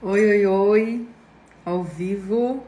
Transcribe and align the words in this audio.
Oi, 0.00 0.24
oi, 0.24 0.46
oi, 0.46 1.08
ao 1.64 1.82
vivo. 1.82 2.62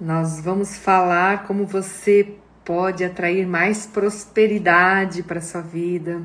Nós 0.00 0.40
vamos 0.40 0.74
falar 0.74 1.46
como 1.46 1.66
você 1.66 2.34
pode 2.64 3.04
atrair 3.04 3.46
mais 3.46 3.84
prosperidade 3.84 5.22
para 5.22 5.42
sua 5.42 5.60
vida. 5.60 6.22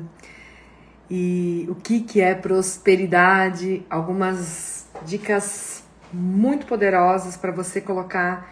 E 1.10 1.66
o 1.68 1.74
que 1.74 2.00
que 2.00 2.22
é 2.22 2.34
prosperidade? 2.34 3.84
Algumas 3.90 4.86
dicas 5.04 5.84
muito 6.10 6.64
poderosas 6.64 7.36
para 7.36 7.52
você 7.52 7.78
colocar 7.78 8.50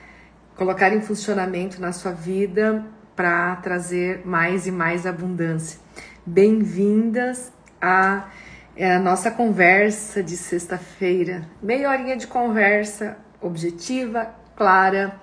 colocar 0.55 0.93
em 0.93 1.01
funcionamento 1.01 1.81
na 1.81 1.93
sua 1.93 2.13
vida 2.13 2.85
para 3.21 3.55
trazer 3.57 4.23
mais 4.25 4.67
e 4.67 4.71
mais 4.71 5.05
abundância. 5.05 5.79
Bem-vindas 6.25 7.53
à, 7.79 8.31
é, 8.75 8.99
nossa 8.99 9.31
conversa 9.31 10.23
de 10.23 10.39
sexta-feira. 10.39 11.43
Meia 11.63 11.91
horinha 11.91 12.17
de 12.17 12.27
conversa 12.27 13.19
objetiva, 13.39 14.35
clara, 14.57 15.21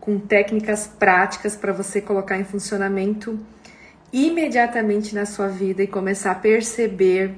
com 0.00 0.18
técnicas 0.18 0.86
práticas 0.86 1.54
para 1.54 1.70
você 1.70 2.00
colocar 2.00 2.38
em 2.38 2.44
funcionamento 2.44 3.38
imediatamente 4.10 5.14
na 5.14 5.26
sua 5.26 5.48
vida 5.48 5.82
e 5.82 5.86
começar 5.86 6.30
a 6.30 6.36
perceber 6.36 7.34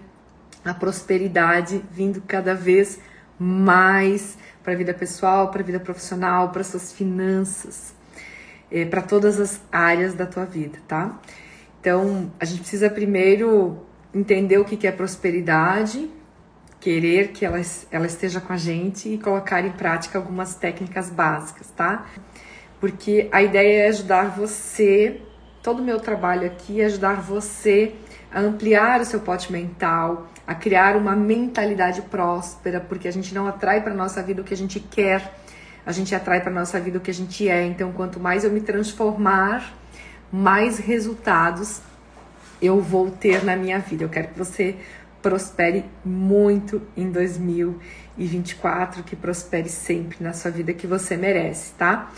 a 0.65 0.73
prosperidade 0.73 1.83
vindo 1.91 2.23
cada 2.29 2.55
vez 2.55 3.01
mais 3.37 4.39
para 4.63 4.73
a 4.73 4.77
vida 4.77 4.95
pessoal, 4.95 5.51
para 5.51 5.63
a 5.63 5.67
vida 5.67 5.81
profissional, 5.81 6.51
para 6.51 6.63
suas 6.63 6.93
finanças 6.93 7.96
é, 8.71 8.85
para 8.85 9.03
todas 9.03 9.41
as 9.41 9.61
áreas 9.71 10.15
da 10.15 10.27
tua 10.27 10.45
vida, 10.45 10.79
tá? 10.87 11.19
Então, 11.81 12.33
a 12.41 12.45
gente 12.45 12.61
precisa 12.61 12.91
primeiro 12.91 13.79
entender 14.13 14.59
o 14.59 14.65
que, 14.65 14.77
que 14.77 14.87
é 14.87 14.93
prosperidade, 14.93 16.11
querer 16.81 17.29
que 17.29 17.45
ela, 17.45 17.61
ela 17.91 18.07
esteja 18.07 18.41
com 18.41 18.53
a 18.53 18.57
gente 18.57 19.09
e 19.09 19.19
colocar 19.19 19.65
em 19.65 19.73
prática 19.73 20.19
algumas 20.19 20.55
técnicas 20.55 21.11
básicas, 21.11 21.71
tá? 21.71 22.07
Porque 22.81 23.29
a 23.33 23.43
ideia 23.43 23.85
é 23.85 23.89
ajudar 23.89 24.37
você, 24.37 25.21
todo 25.63 25.81
o 25.81 25.85
meu 25.85 25.99
trabalho 25.99 26.47
aqui 26.47 26.81
é 26.81 26.87
ajudar 26.87 27.21
você 27.21 27.95
a 28.33 28.41
ampliar 28.41 29.01
o 29.01 29.05
seu 29.05 29.21
pote 29.21 29.51
mental, 29.51 30.29
a 30.47 30.55
criar 30.55 30.97
uma 30.97 31.17
mentalidade 31.17 32.03
próspera, 32.03 32.81
porque 32.81 33.09
a 33.09 33.11
gente 33.11 33.35
não 33.35 33.47
atrai 33.47 33.83
para 33.83 33.95
nossa 33.95 34.23
vida 34.23 34.43
o 34.43 34.45
que 34.45 34.55
a 34.55 34.57
gente 34.57 34.79
quer, 34.79 35.35
a 35.87 35.93
gente 35.93 36.15
atrai 36.15 36.41
para 36.43 36.51
nossa 36.51 36.79
vida 36.81 36.99
o 36.99 37.01
que 37.01 37.11
a 37.13 37.15
gente 37.15 37.49
é. 37.49 37.65
Então, 37.65 37.93
quanto 37.93 38.19
mais 38.19 38.43
eu 38.43 38.51
me 38.51 38.61
transformar, 38.61 39.73
mais 40.33 40.79
resultados 40.79 41.81
eu 42.61 42.81
vou 42.81 43.11
ter 43.11 43.45
na 43.45 43.55
minha 43.55 43.79
vida. 43.79 44.03
Eu 44.03 44.09
quero 44.09 44.29
que 44.29 44.39
você 44.39 44.75
prospere 45.23 45.85
muito 46.05 46.83
em 46.97 47.11
2024, 47.11 49.05
que 49.05 49.15
prospere 49.15 49.69
sempre 49.69 50.19
na 50.21 50.33
sua 50.33 50.51
vida 50.51 50.73
que 50.73 50.87
você 50.87 51.17
merece, 51.17 51.73
tá? 51.75 52.11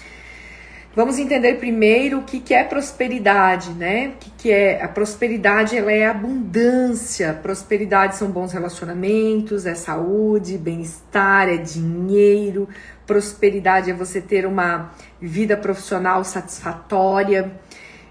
Vamos 0.95 1.19
entender 1.19 1.55
primeiro 1.55 2.19
o 2.19 2.23
que, 2.23 2.41
que 2.41 2.53
é 2.53 2.65
prosperidade, 2.65 3.71
né? 3.71 4.09
O 4.09 4.13
que, 4.19 4.31
que 4.37 4.51
é 4.51 4.83
a 4.83 4.89
prosperidade? 4.89 5.77
Ela 5.77 5.93
é 5.93 6.07
abundância. 6.07 7.39
Prosperidade 7.41 8.17
são 8.17 8.31
bons 8.31 8.53
relacionamentos, 8.53 9.65
é 9.65 9.75
saúde, 9.75 10.59
bem-estar, 10.59 11.49
é 11.49 11.57
dinheiro. 11.57 12.69
Prosperidade 13.09 13.91
é 13.91 13.95
você 13.95 14.21
ter 14.21 14.45
uma 14.45 14.93
vida 15.19 15.57
profissional 15.57 16.23
satisfatória, 16.25 17.51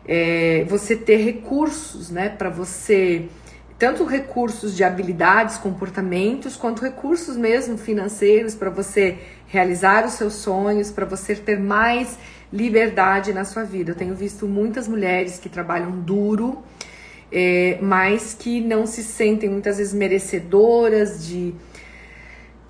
é 0.08 0.66
você 0.68 0.96
ter 0.96 1.18
recursos, 1.18 2.10
né? 2.10 2.30
Para 2.30 2.50
você 2.50 3.30
tanto 3.78 4.06
recursos 4.06 4.76
de 4.76 4.84
habilidades, 4.84 5.58
comportamentos, 5.58 6.56
quanto 6.56 6.82
recursos 6.82 7.38
mesmo 7.38 7.78
financeiros 7.78 8.56
para 8.56 8.72
você 8.72 9.20
realizar 9.46 10.04
os 10.04 10.14
seus 10.14 10.34
sonhos, 10.34 10.90
para 10.90 11.06
você 11.06 11.36
ter 11.36 11.60
mais 11.60 12.18
liberdade 12.52 13.34
na 13.34 13.46
sua 13.46 13.64
vida. 13.64 13.92
Eu 13.92 13.96
tenho 13.96 14.16
visto 14.16 14.48
muitas 14.48 14.88
mulheres 14.88 15.38
que 15.38 15.48
trabalham 15.48 15.92
duro, 15.92 16.64
é, 17.32 17.78
mas 17.80 18.34
que 18.34 18.60
não 18.62 18.88
se 18.88 19.04
sentem 19.04 19.48
muitas 19.48 19.78
vezes 19.78 19.94
merecedoras 19.94 21.28
de, 21.28 21.54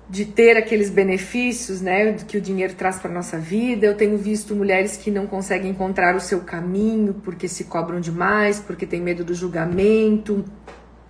de 0.08 0.24
ter 0.24 0.56
aqueles 0.56 0.88
benefícios 0.88 1.82
né, 1.82 2.14
que 2.26 2.38
o 2.38 2.40
dinheiro 2.40 2.74
traz 2.74 2.98
para 2.98 3.10
nossa 3.10 3.38
vida. 3.38 3.86
Eu 3.86 3.94
tenho 3.94 4.16
visto 4.16 4.54
mulheres 4.54 4.96
que 4.96 5.10
não 5.10 5.26
conseguem 5.26 5.70
encontrar 5.70 6.16
o 6.16 6.20
seu 6.20 6.40
caminho 6.40 7.14
porque 7.22 7.46
se 7.46 7.64
cobram 7.64 8.00
demais, 8.00 8.58
porque 8.58 8.86
tem 8.86 9.00
medo 9.00 9.22
do 9.22 9.34
julgamento 9.34 10.44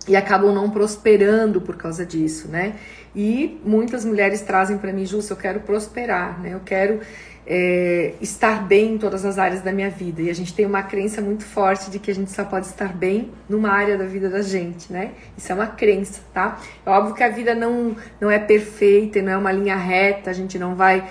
e 0.07 0.15
acabam 0.15 0.53
não 0.53 0.69
prosperando 0.69 1.61
por 1.61 1.77
causa 1.77 2.05
disso, 2.05 2.47
né? 2.47 2.75
E 3.15 3.59
muitas 3.63 4.03
mulheres 4.03 4.41
trazem 4.41 4.77
para 4.77 4.91
mim, 4.91 5.05
Júlia, 5.05 5.25
eu 5.29 5.35
quero 5.35 5.59
prosperar, 5.61 6.41
né? 6.41 6.53
Eu 6.53 6.61
quero 6.65 6.99
é, 7.51 8.13
estar 8.21 8.63
bem 8.67 8.93
em 8.93 8.97
todas 8.99 9.25
as 9.25 9.39
áreas 9.39 9.63
da 9.63 9.71
minha 9.71 9.89
vida. 9.89 10.21
E 10.21 10.29
a 10.29 10.35
gente 10.35 10.53
tem 10.53 10.67
uma 10.67 10.83
crença 10.83 11.19
muito 11.19 11.43
forte 11.43 11.89
de 11.89 11.97
que 11.97 12.11
a 12.11 12.13
gente 12.13 12.31
só 12.31 12.45
pode 12.45 12.67
estar 12.67 12.93
bem 12.93 13.31
numa 13.49 13.71
área 13.71 13.97
da 13.97 14.05
vida 14.05 14.29
da 14.29 14.43
gente, 14.43 14.93
né? 14.93 15.13
Isso 15.35 15.51
é 15.51 15.55
uma 15.55 15.65
crença, 15.65 16.21
tá? 16.31 16.59
É 16.85 16.89
óbvio 16.89 17.15
que 17.15 17.23
a 17.23 17.29
vida 17.29 17.55
não, 17.55 17.95
não 18.21 18.29
é 18.29 18.37
perfeita 18.37 19.17
e 19.17 19.21
não 19.23 19.31
é 19.31 19.37
uma 19.37 19.51
linha 19.51 19.75
reta, 19.75 20.29
a 20.29 20.33
gente 20.33 20.59
não 20.59 20.75
vai 20.75 21.09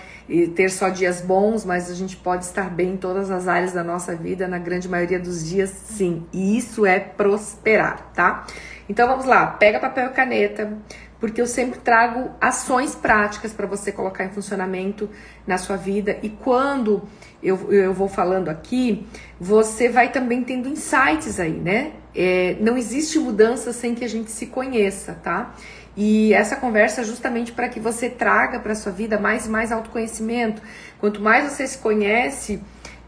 ter 0.54 0.68
só 0.68 0.90
dias 0.90 1.20
bons, 1.22 1.64
mas 1.64 1.90
a 1.90 1.94
gente 1.94 2.16
pode 2.16 2.44
estar 2.44 2.70
bem 2.70 2.92
em 2.92 2.96
todas 2.96 3.30
as 3.30 3.48
áreas 3.48 3.72
da 3.72 3.82
nossa 3.82 4.14
vida, 4.14 4.46
na 4.46 4.58
grande 4.58 4.86
maioria 4.86 5.18
dos 5.18 5.44
dias, 5.44 5.70
sim. 5.70 6.24
E 6.32 6.56
isso 6.56 6.86
é 6.86 7.00
prosperar, 7.00 8.12
tá? 8.14 8.46
Então 8.88 9.08
vamos 9.08 9.24
lá, 9.24 9.46
pega 9.46 9.80
papel 9.80 10.06
e 10.06 10.10
caneta, 10.10 10.72
porque 11.20 11.40
eu 11.40 11.46
sempre 11.46 11.80
trago 11.80 12.30
ações 12.40 12.94
práticas 12.94 13.52
para 13.52 13.66
você 13.66 13.90
colocar 13.90 14.24
em 14.24 14.30
funcionamento 14.30 15.08
na 15.46 15.58
sua 15.58 15.76
vida. 15.76 16.18
E 16.22 16.28
quando 16.28 17.02
eu, 17.42 17.72
eu 17.72 17.92
vou 17.92 18.08
falando 18.08 18.48
aqui, 18.48 19.06
você 19.40 19.88
vai 19.88 20.12
também 20.12 20.44
tendo 20.44 20.68
insights 20.68 21.40
aí, 21.40 21.52
né? 21.52 21.92
É, 22.14 22.56
não 22.60 22.76
existe 22.76 23.18
mudança 23.18 23.72
sem 23.72 23.94
que 23.94 24.04
a 24.04 24.08
gente 24.08 24.30
se 24.30 24.46
conheça, 24.46 25.14
tá? 25.22 25.54
E 25.96 26.32
essa 26.32 26.54
conversa 26.54 27.00
é 27.00 27.04
justamente 27.04 27.50
para 27.50 27.68
que 27.68 27.80
você 27.80 28.08
traga 28.08 28.60
para 28.60 28.74
sua 28.76 28.92
vida 28.92 29.18
mais 29.18 29.46
e 29.46 29.48
mais 29.48 29.72
autoconhecimento. 29.72 30.62
Quanto 31.00 31.20
mais 31.20 31.50
você 31.50 31.66
se 31.66 31.78
conhece, 31.78 32.62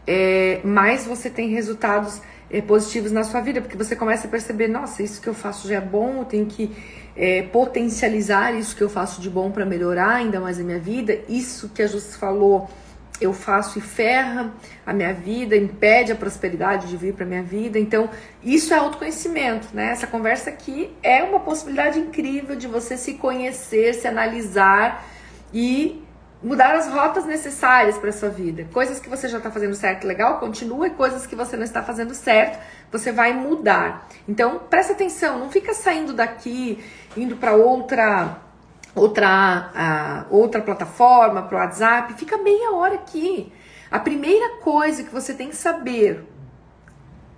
é, 0.05 0.59
mais 0.63 1.05
você 1.05 1.29
tem 1.29 1.49
resultados 1.49 2.21
é, 2.49 2.61
positivos 2.61 3.11
na 3.11 3.23
sua 3.23 3.39
vida, 3.39 3.61
porque 3.61 3.77
você 3.77 3.95
começa 3.95 4.27
a 4.27 4.29
perceber, 4.29 4.67
nossa, 4.67 5.01
isso 5.01 5.21
que 5.21 5.29
eu 5.29 5.33
faço 5.33 5.69
já 5.69 5.75
é 5.75 5.81
bom, 5.81 6.19
eu 6.19 6.25
tenho 6.25 6.45
que 6.45 6.69
é, 7.15 7.43
potencializar 7.43 8.53
isso 8.53 8.75
que 8.75 8.83
eu 8.83 8.89
faço 8.89 9.21
de 9.21 9.29
bom 9.29 9.51
para 9.51 9.65
melhorar 9.65 10.15
ainda 10.15 10.39
mais 10.39 10.59
a 10.59 10.63
minha 10.63 10.79
vida. 10.79 11.19
Isso 11.27 11.69
que 11.69 11.81
a 11.81 11.87
Justiça 11.87 12.17
falou, 12.17 12.69
eu 13.19 13.33
faço 13.33 13.77
e 13.77 13.81
ferra 13.81 14.51
a 14.85 14.91
minha 14.93 15.13
vida, 15.13 15.55
impede 15.55 16.11
a 16.11 16.15
prosperidade 16.15 16.87
de 16.87 16.97
vir 16.97 17.13
para 17.13 17.25
minha 17.25 17.43
vida. 17.43 17.77
Então, 17.77 18.09
isso 18.43 18.73
é 18.73 18.77
autoconhecimento, 18.77 19.67
né? 19.73 19.91
Essa 19.91 20.07
conversa 20.07 20.49
aqui 20.49 20.91
é 21.03 21.21
uma 21.21 21.39
possibilidade 21.39 21.99
incrível 21.99 22.55
de 22.55 22.67
você 22.67 22.97
se 22.97 23.13
conhecer, 23.13 23.93
se 23.93 24.07
analisar 24.07 25.05
e 25.53 26.03
mudar 26.43 26.75
as 26.75 26.87
rotas 26.87 27.25
necessárias 27.25 27.97
para 27.97 28.11
sua 28.11 28.29
vida. 28.29 28.67
Coisas 28.73 28.99
que 28.99 29.09
você 29.09 29.27
já 29.27 29.37
está 29.37 29.51
fazendo 29.51 29.75
certo, 29.75 30.07
legal, 30.07 30.39
continua, 30.39 30.87
e 30.87 30.91
coisas 30.91 31.27
que 31.27 31.35
você 31.35 31.55
não 31.55 31.63
está 31.63 31.83
fazendo 31.83 32.13
certo, 32.15 32.59
você 32.91 33.11
vai 33.11 33.33
mudar. 33.33 34.07
Então, 34.27 34.59
presta 34.69 34.93
atenção, 34.93 35.39
não 35.39 35.49
fica 35.49 35.73
saindo 35.73 36.13
daqui, 36.13 36.83
indo 37.15 37.35
para 37.35 37.53
outra 37.53 38.37
outra 38.93 40.27
uh, 40.29 40.35
outra 40.35 40.61
plataforma, 40.61 41.43
para 41.43 41.57
o 41.57 41.59
WhatsApp, 41.59 42.13
fica 42.15 42.37
meia 42.37 42.71
hora 42.71 42.95
aqui. 42.95 43.51
A 43.89 43.99
primeira 43.99 44.57
coisa 44.57 45.03
que 45.03 45.13
você 45.13 45.33
tem 45.33 45.49
que 45.49 45.55
saber 45.55 46.25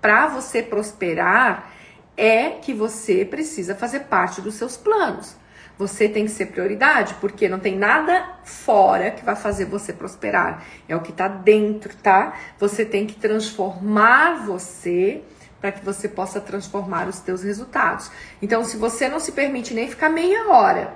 para 0.01 0.27
você 0.27 0.61
prosperar 0.61 1.71
é 2.15 2.50
que 2.50 2.73
você 2.73 3.25
precisa 3.25 3.75
fazer 3.75 4.01
parte 4.01 4.41
dos 4.41 4.55
seus 4.55 4.77
planos. 4.77 5.35
Você 5.77 6.07
tem 6.07 6.25
que 6.25 6.31
ser 6.31 6.47
prioridade, 6.47 7.15
porque 7.15 7.49
não 7.49 7.59
tem 7.59 7.77
nada 7.77 8.37
fora 8.43 9.11
que 9.11 9.25
vai 9.25 9.35
fazer 9.35 9.65
você 9.65 9.91
prosperar. 9.91 10.63
É 10.87 10.95
o 10.95 11.01
que 11.01 11.11
está 11.11 11.27
dentro, 11.27 11.95
tá? 11.97 12.37
Você 12.59 12.85
tem 12.85 13.07
que 13.07 13.15
transformar 13.15 14.45
você 14.45 15.23
para 15.59 15.71
que 15.71 15.83
você 15.83 16.09
possa 16.09 16.41
transformar 16.41 17.07
os 17.07 17.19
teus 17.19 17.41
resultados. 17.41 18.11
Então, 18.41 18.63
se 18.63 18.77
você 18.77 19.07
não 19.07 19.19
se 19.19 19.31
permite 19.31 19.73
nem 19.73 19.89
ficar 19.89 20.09
meia 20.09 20.49
hora 20.49 20.93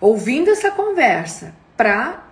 ouvindo 0.00 0.50
essa 0.50 0.68
conversa 0.72 1.54
para 1.76 2.24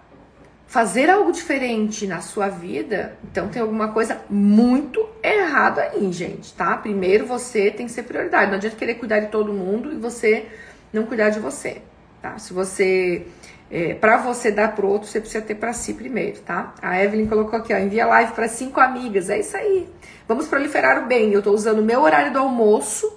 fazer 0.66 1.08
algo 1.08 1.30
diferente 1.30 2.06
na 2.06 2.20
sua 2.20 2.48
vida, 2.48 3.16
então 3.30 3.48
tem 3.48 3.62
alguma 3.62 3.92
coisa 3.92 4.20
muito 4.28 5.04
errada 5.22 5.82
aí, 5.82 6.12
gente, 6.12 6.52
tá? 6.54 6.76
Primeiro 6.76 7.26
você 7.26 7.70
tem 7.70 7.86
que 7.86 7.92
ser 7.92 8.02
prioridade. 8.02 8.50
Não 8.50 8.56
adianta 8.56 8.76
querer 8.76 8.94
cuidar 8.94 9.20
de 9.20 9.28
todo 9.28 9.52
mundo 9.52 9.92
e 9.92 9.96
você 9.96 10.46
não 10.92 11.04
cuidar 11.04 11.30
de 11.30 11.40
você, 11.40 11.82
tá? 12.20 12.38
Se 12.38 12.52
você 12.52 13.26
É, 13.72 13.94
para 13.94 14.16
você 14.16 14.50
dar 14.50 14.74
pro 14.74 14.88
outro, 14.88 15.08
você 15.08 15.20
precisa 15.20 15.44
ter 15.44 15.54
para 15.54 15.72
si 15.72 15.94
primeiro, 15.94 16.40
tá? 16.40 16.74
A 16.82 17.00
Evelyn 17.02 17.28
colocou 17.28 17.56
aqui, 17.56 17.72
ó, 17.72 17.78
envia 17.78 18.04
live 18.04 18.32
para 18.32 18.48
cinco 18.48 18.80
amigas. 18.80 19.30
É 19.30 19.38
isso 19.38 19.56
aí. 19.56 19.88
Vamos 20.26 20.48
proliferar 20.48 21.04
o 21.04 21.06
bem. 21.06 21.32
Eu 21.32 21.40
tô 21.40 21.52
usando 21.52 21.78
o 21.78 21.84
meu 21.84 22.02
horário 22.02 22.32
do 22.32 22.40
almoço 22.40 23.16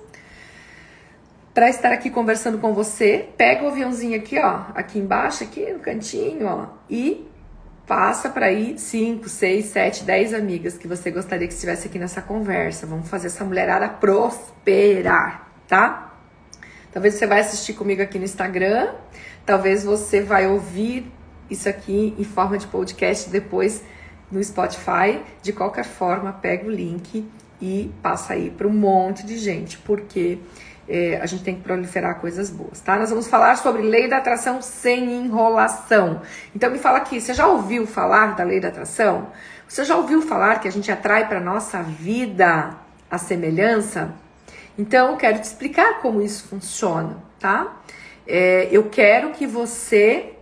para 1.56 1.70
estar 1.70 1.92
aqui 1.92 2.12
conversando 2.12 2.60
com 2.60 2.72
você. 2.72 3.30
Pega 3.36 3.64
o 3.64 3.70
aviãozinho 3.70 4.16
aqui, 4.16 4.38
ó, 4.38 4.62
aqui 4.76 5.00
embaixo, 5.00 5.44
aqui 5.44 5.72
no 5.74 5.80
cantinho, 5.80 6.46
ó, 6.46 6.68
e 6.88 7.28
passa 7.88 8.30
para 8.30 8.46
aí 8.46 8.78
5, 8.78 9.28
6, 9.28 9.66
7, 9.66 10.04
10 10.04 10.36
amigas 10.36 10.78
que 10.78 10.88
você 10.88 11.10
gostaria 11.10 11.48
que 11.48 11.54
estivesse 11.54 11.88
aqui 11.88 11.98
nessa 11.98 12.22
conversa. 12.22 12.86
Vamos 12.86 13.10
fazer 13.10 13.28
essa 13.28 13.44
mulherada 13.44 13.90
prosperar, 13.90 15.52
tá? 15.68 16.13
Talvez 16.94 17.16
você 17.16 17.26
vai 17.26 17.40
assistir 17.40 17.74
comigo 17.74 18.04
aqui 18.04 18.20
no 18.20 18.24
Instagram, 18.24 18.94
talvez 19.46 19.84
você 19.84 20.22
vai 20.22 20.46
ouvir 20.48 21.12
isso 21.50 21.68
aqui 21.68 22.14
em 22.18 22.24
forma 22.24 22.56
de 22.58 22.68
podcast 22.68 23.32
depois 23.32 23.84
no 24.32 24.44
Spotify. 24.44 25.20
De 25.42 25.52
qualquer 25.52 25.86
forma, 25.86 26.32
pega 26.32 26.68
o 26.68 26.72
link 26.72 27.28
e 27.60 27.92
passa 28.02 28.34
aí 28.34 28.52
para 28.52 28.68
um 28.68 28.74
monte 28.74 29.26
de 29.26 29.38
gente, 29.38 29.80
porque 29.80 30.38
é, 30.88 31.20
a 31.22 31.26
gente 31.26 31.44
tem 31.44 31.56
que 31.56 31.62
proliferar 31.62 32.20
coisas 32.20 32.52
boas, 32.52 32.80
tá? 32.80 32.98
Nós 32.98 33.10
vamos 33.10 33.28
falar 33.28 33.58
sobre 33.58 33.82
lei 33.82 34.08
da 34.08 34.18
atração 34.18 34.62
sem 34.62 35.12
enrolação. 35.12 36.22
Então 36.56 36.70
me 36.70 36.78
fala 36.78 36.98
aqui, 37.00 37.20
você 37.20 37.34
já 37.34 37.48
ouviu 37.48 37.88
falar 37.88 38.36
da 38.36 38.44
lei 38.44 38.60
da 38.60 38.68
atração? 38.68 39.30
Você 39.68 39.84
já 39.84 39.96
ouviu 39.96 40.22
falar 40.22 40.60
que 40.60 40.68
a 40.68 40.72
gente 40.72 40.92
atrai 40.92 41.28
para 41.28 41.40
nossa 41.40 41.82
vida 41.82 42.76
a 43.10 43.18
semelhança? 43.18 44.14
Então 44.78 45.12
eu 45.12 45.18
quero 45.18 45.40
te 45.40 45.44
explicar 45.44 46.02
como 46.02 46.22
isso 46.22 46.48
funciona, 46.48 47.18
tá? 47.40 47.82
É, 48.26 48.68
eu 48.72 48.90
quero 48.90 49.32
que 49.32 49.46
você 49.46 50.34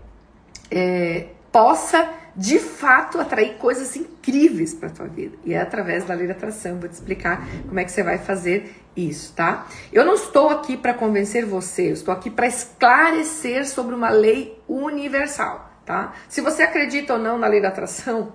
é, 0.70 1.28
possa 1.52 2.08
de 2.36 2.60
fato 2.60 3.20
atrair 3.20 3.56
coisas 3.56 3.96
incríveis 3.96 4.74
para 4.74 4.90
tua 4.90 5.08
vida. 5.08 5.38
E 5.44 5.54
é 5.54 5.60
através 5.60 6.06
da 6.06 6.14
lei 6.14 6.28
da 6.28 6.34
atração, 6.34 6.80
vou 6.80 6.88
te 6.88 6.94
explicar 6.94 7.46
como 7.68 7.80
é 7.80 7.84
que 7.84 7.92
você 7.92 8.04
vai 8.04 8.18
fazer 8.18 8.74
isso, 8.96 9.34
tá? 9.34 9.68
Eu 9.92 10.06
não 10.06 10.14
estou 10.14 10.50
aqui 10.50 10.78
para 10.78 10.94
convencer 10.94 11.46
você, 11.46 11.90
eu 11.90 11.94
estou 11.94 12.14
aqui 12.14 12.30
para 12.30 12.48
esclarecer 12.48 13.68
sobre 13.68 13.94
uma 13.94 14.10
lei 14.10 14.62
universal, 14.68 15.72
tá? 15.86 16.14
Se 16.30 16.42
você 16.42 16.64
acredita 16.64 17.14
ou 17.14 17.20
não 17.20 17.38
na 17.38 17.48
lei 17.48 17.62
da 17.62 17.68
atração, 17.68 18.34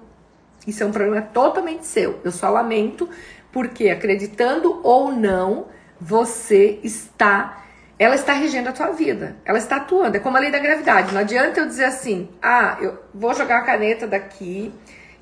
isso 0.66 0.82
é 0.82 0.86
um 0.86 0.92
problema 0.92 1.22
totalmente 1.22 1.86
seu. 1.86 2.20
Eu 2.24 2.32
só 2.32 2.50
lamento 2.50 3.08
porque 3.52 3.88
acreditando 3.88 4.80
ou 4.82 5.12
não, 5.12 5.66
você 6.00 6.80
está 6.82 7.62
ela 7.98 8.14
está 8.14 8.34
regendo 8.34 8.68
a 8.68 8.72
tua 8.72 8.90
vida, 8.90 9.36
ela 9.42 9.56
está 9.56 9.76
atuando. 9.76 10.18
É 10.18 10.20
como 10.20 10.36
a 10.36 10.40
lei 10.40 10.50
da 10.50 10.58
gravidade. 10.58 11.14
Não 11.14 11.20
adianta 11.22 11.60
eu 11.60 11.66
dizer 11.66 11.86
assim, 11.86 12.28
ah, 12.42 12.76
eu 12.78 12.98
vou 13.14 13.34
jogar 13.34 13.60
a 13.60 13.62
caneta 13.62 14.06
daqui 14.06 14.70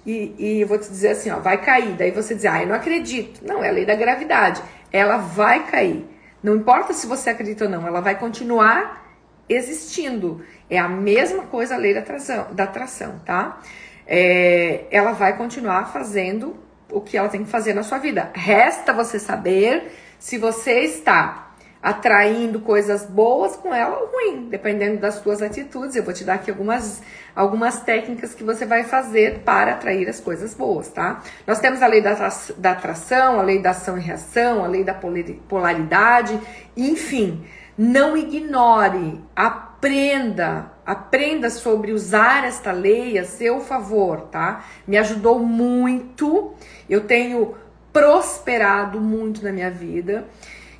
e, 0.05 0.35
e 0.37 0.61
eu 0.62 0.67
vou 0.67 0.76
te 0.76 0.88
dizer 0.88 1.11
assim, 1.11 1.31
ó, 1.31 1.38
vai 1.38 1.62
cair. 1.62 1.93
Daí 1.93 2.11
você 2.11 2.35
diz, 2.35 2.44
ah, 2.44 2.61
eu 2.61 2.67
não 2.67 2.75
acredito. 2.75 3.47
Não, 3.47 3.62
é 3.62 3.69
a 3.69 3.73
lei 3.73 3.87
da 3.87 3.94
gravidade 3.94 4.61
ela 4.94 5.17
vai 5.17 5.67
cair. 5.67 6.06
Não 6.41 6.55
importa 6.55 6.93
se 6.93 7.05
você 7.05 7.31
acredita 7.31 7.65
ou 7.65 7.70
não, 7.70 7.85
ela 7.85 8.00
vai 8.00 8.17
continuar 8.17 9.05
existindo. 9.49 10.41
É 10.70 10.79
a 10.79 10.88
mesma 10.88 11.43
coisa 11.47 11.75
a 11.75 11.79
lei 11.79 11.93
da 11.93 11.99
atração, 11.99 12.47
da 12.53 12.62
atração 12.62 13.20
tá? 13.25 13.59
É, 14.06 14.85
ela 14.93 15.11
vai 15.11 15.37
continuar 15.37 15.93
fazendo 15.93 16.56
o 16.88 17.00
que 17.00 17.17
ela 17.17 17.29
tem 17.29 17.43
que 17.43 17.50
fazer 17.50 17.75
na 17.75 17.82
sua 17.82 17.99
vida. 17.99 18.31
Resta 18.35 18.93
você 18.93 19.19
saber 19.19 19.91
se 20.25 20.38
você 20.38 20.81
está 20.85 21.50
atraindo 21.82 22.59
coisas 22.61 23.05
boas 23.05 23.56
com 23.56 23.75
ela 23.75 23.99
ou 23.99 24.11
ruim, 24.11 24.49
dependendo 24.49 24.99
das 24.99 25.17
suas 25.17 25.43
atitudes. 25.43 25.94
Eu 25.94 26.03
vou 26.03 26.15
te 26.15 26.25
dar 26.25 26.37
aqui 26.37 26.50
algumas, 26.50 27.03
algumas 27.37 27.81
técnicas 27.81 28.32
que 28.32 28.43
você 28.43 28.65
vai 28.65 28.85
fazer 28.85 29.41
para 29.41 29.73
atrair 29.73 30.09
as 30.09 30.21
coisas 30.21 30.55
boas, 30.55 30.88
tá? 30.88 31.23
Nós 31.47 31.61
temos 31.61 31.82
a 31.82 31.87
lei 31.87 32.00
da, 32.00 32.15
da 32.56 32.71
atração, 32.71 33.38
a 33.38 33.43
lei 33.43 33.59
da 33.59 33.73
ação 33.73 33.99
e 33.99 34.00
reação, 34.00 34.65
a 34.65 34.67
lei 34.67 34.82
da 34.82 34.99
polaridade, 35.47 36.41
enfim. 36.75 37.44
Não 37.77 38.17
ignore, 38.17 39.20
aprenda, 39.37 40.73
aprenda 40.87 41.50
sobre 41.50 41.93
usar 41.93 42.47
esta 42.47 42.73
lei 42.73 43.19
a 43.19 43.27
seu 43.27 43.61
favor, 43.61 44.23
tá? 44.31 44.65
Me 44.88 44.97
ajudou 44.97 45.38
muito, 45.38 46.55
eu 46.88 47.03
tenho 47.03 47.56
prosperado 47.94 49.00
muito 49.00 49.43
na 49.43 49.52
minha 49.52 49.70
vida. 49.70 50.26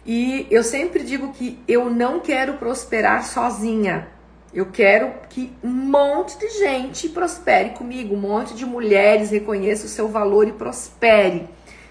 E 0.05 0.47
eu 0.51 0.65
sempre 0.65 1.05
digo 1.05 1.33
que 1.33 1.59
eu 1.67 1.89
não 1.89 2.19
quero 2.21 2.55
prosperar 2.55 3.25
sozinha. 3.25 4.09
Eu 4.53 4.67
quero 4.67 5.13
que 5.31 5.53
um 5.63 5.71
monte 5.71 6.37
de 6.39 6.49
gente 6.59 7.09
prospere 7.09 7.71
comigo, 7.71 8.15
um 8.15 8.21
monte 8.21 8.55
de 8.55 8.67
mulheres 8.67 9.31
reconheça 9.31 9.87
o 9.87 9.89
seu 9.89 10.09
valor 10.09 10.47
e 10.47 10.53
prospere 10.53 11.49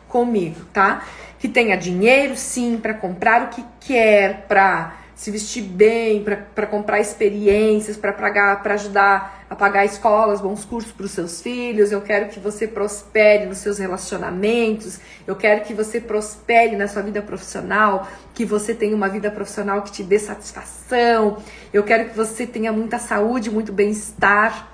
comigo, 0.08 0.62
tá? 0.72 1.06
Que 1.40 1.48
tenha 1.48 1.76
dinheiro, 1.76 2.38
sim, 2.38 2.78
para 2.78 2.94
comprar 2.94 3.44
o 3.44 3.48
que 3.48 3.66
quer, 3.82 4.46
para 4.48 5.03
se 5.16 5.30
vestir 5.30 5.64
bem, 5.64 6.24
para 6.24 6.66
comprar 6.66 7.00
experiências, 7.00 7.96
para 7.96 8.74
ajudar 8.74 9.46
a 9.50 9.56
pagar 9.56 9.86
escolas, 9.86 10.42
bons 10.42 10.66
cursos 10.66 10.92
para 10.92 11.06
os 11.06 11.12
seus 11.12 11.42
filhos. 11.42 11.92
Eu 11.92 12.02
quero 12.02 12.30
que 12.30 12.40
você 12.40 12.68
prospere 12.68 13.46
nos 13.46 13.60
seus 13.60 13.78
relacionamentos. 13.78 15.00
Eu 15.28 15.36
quero 15.36 15.62
que 15.62 15.74
você 15.74 16.02
prospere 16.02 16.76
na 16.76 16.88
sua 16.88 17.04
vida 17.04 17.22
profissional, 17.22 18.08
que 18.34 18.44
você 18.44 18.74
tenha 18.74 18.96
uma 18.96 19.08
vida 19.08 19.30
profissional 19.30 19.84
que 19.84 19.92
te 19.92 20.04
dê 20.04 20.18
satisfação. 20.18 21.38
Eu 21.72 21.84
quero 21.84 22.10
que 22.10 22.18
você 22.18 22.48
tenha 22.48 22.72
muita 22.72 22.98
saúde, 22.98 23.52
muito 23.52 23.72
bem-estar. 23.72 24.72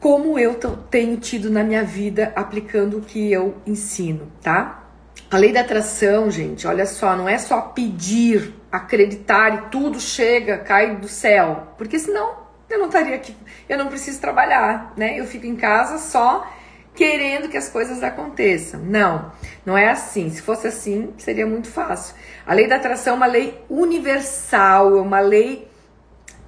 Como 0.00 0.38
eu 0.38 0.54
tenho 0.90 1.16
tido 1.18 1.50
na 1.50 1.62
minha 1.62 1.82
vida 1.82 2.32
aplicando 2.34 2.98
o 2.98 3.00
que 3.00 3.32
eu 3.32 3.54
ensino, 3.66 4.30
tá? 4.42 4.84
A 5.30 5.38
lei 5.38 5.52
da 5.52 5.62
atração, 5.62 6.30
gente, 6.30 6.66
olha 6.66 6.86
só, 6.86 7.16
não 7.16 7.28
é 7.28 7.38
só 7.38 7.60
pedir, 7.60 8.54
acreditar 8.76 9.54
e 9.54 9.70
tudo 9.70 10.00
chega, 10.00 10.58
cai 10.58 10.96
do 10.96 11.06
céu. 11.06 11.74
Porque 11.78 11.98
senão 11.98 12.44
eu 12.68 12.78
não 12.78 12.86
estaria 12.86 13.14
aqui, 13.14 13.34
eu 13.68 13.78
não 13.78 13.86
preciso 13.86 14.20
trabalhar, 14.20 14.92
né? 14.96 15.18
Eu 15.18 15.26
fico 15.26 15.46
em 15.46 15.54
casa 15.54 15.98
só 15.98 16.44
querendo 16.92 17.48
que 17.48 17.56
as 17.56 17.68
coisas 17.68 18.02
aconteçam. 18.02 18.80
Não, 18.80 19.30
não 19.64 19.78
é 19.78 19.90
assim. 19.90 20.28
Se 20.30 20.42
fosse 20.42 20.66
assim, 20.66 21.12
seria 21.18 21.46
muito 21.46 21.68
fácil. 21.68 22.16
A 22.44 22.52
lei 22.52 22.66
da 22.66 22.76
atração 22.76 23.14
é 23.14 23.16
uma 23.16 23.26
lei 23.26 23.62
universal, 23.70 24.96
é 24.96 25.00
uma 25.00 25.20
lei 25.20 25.68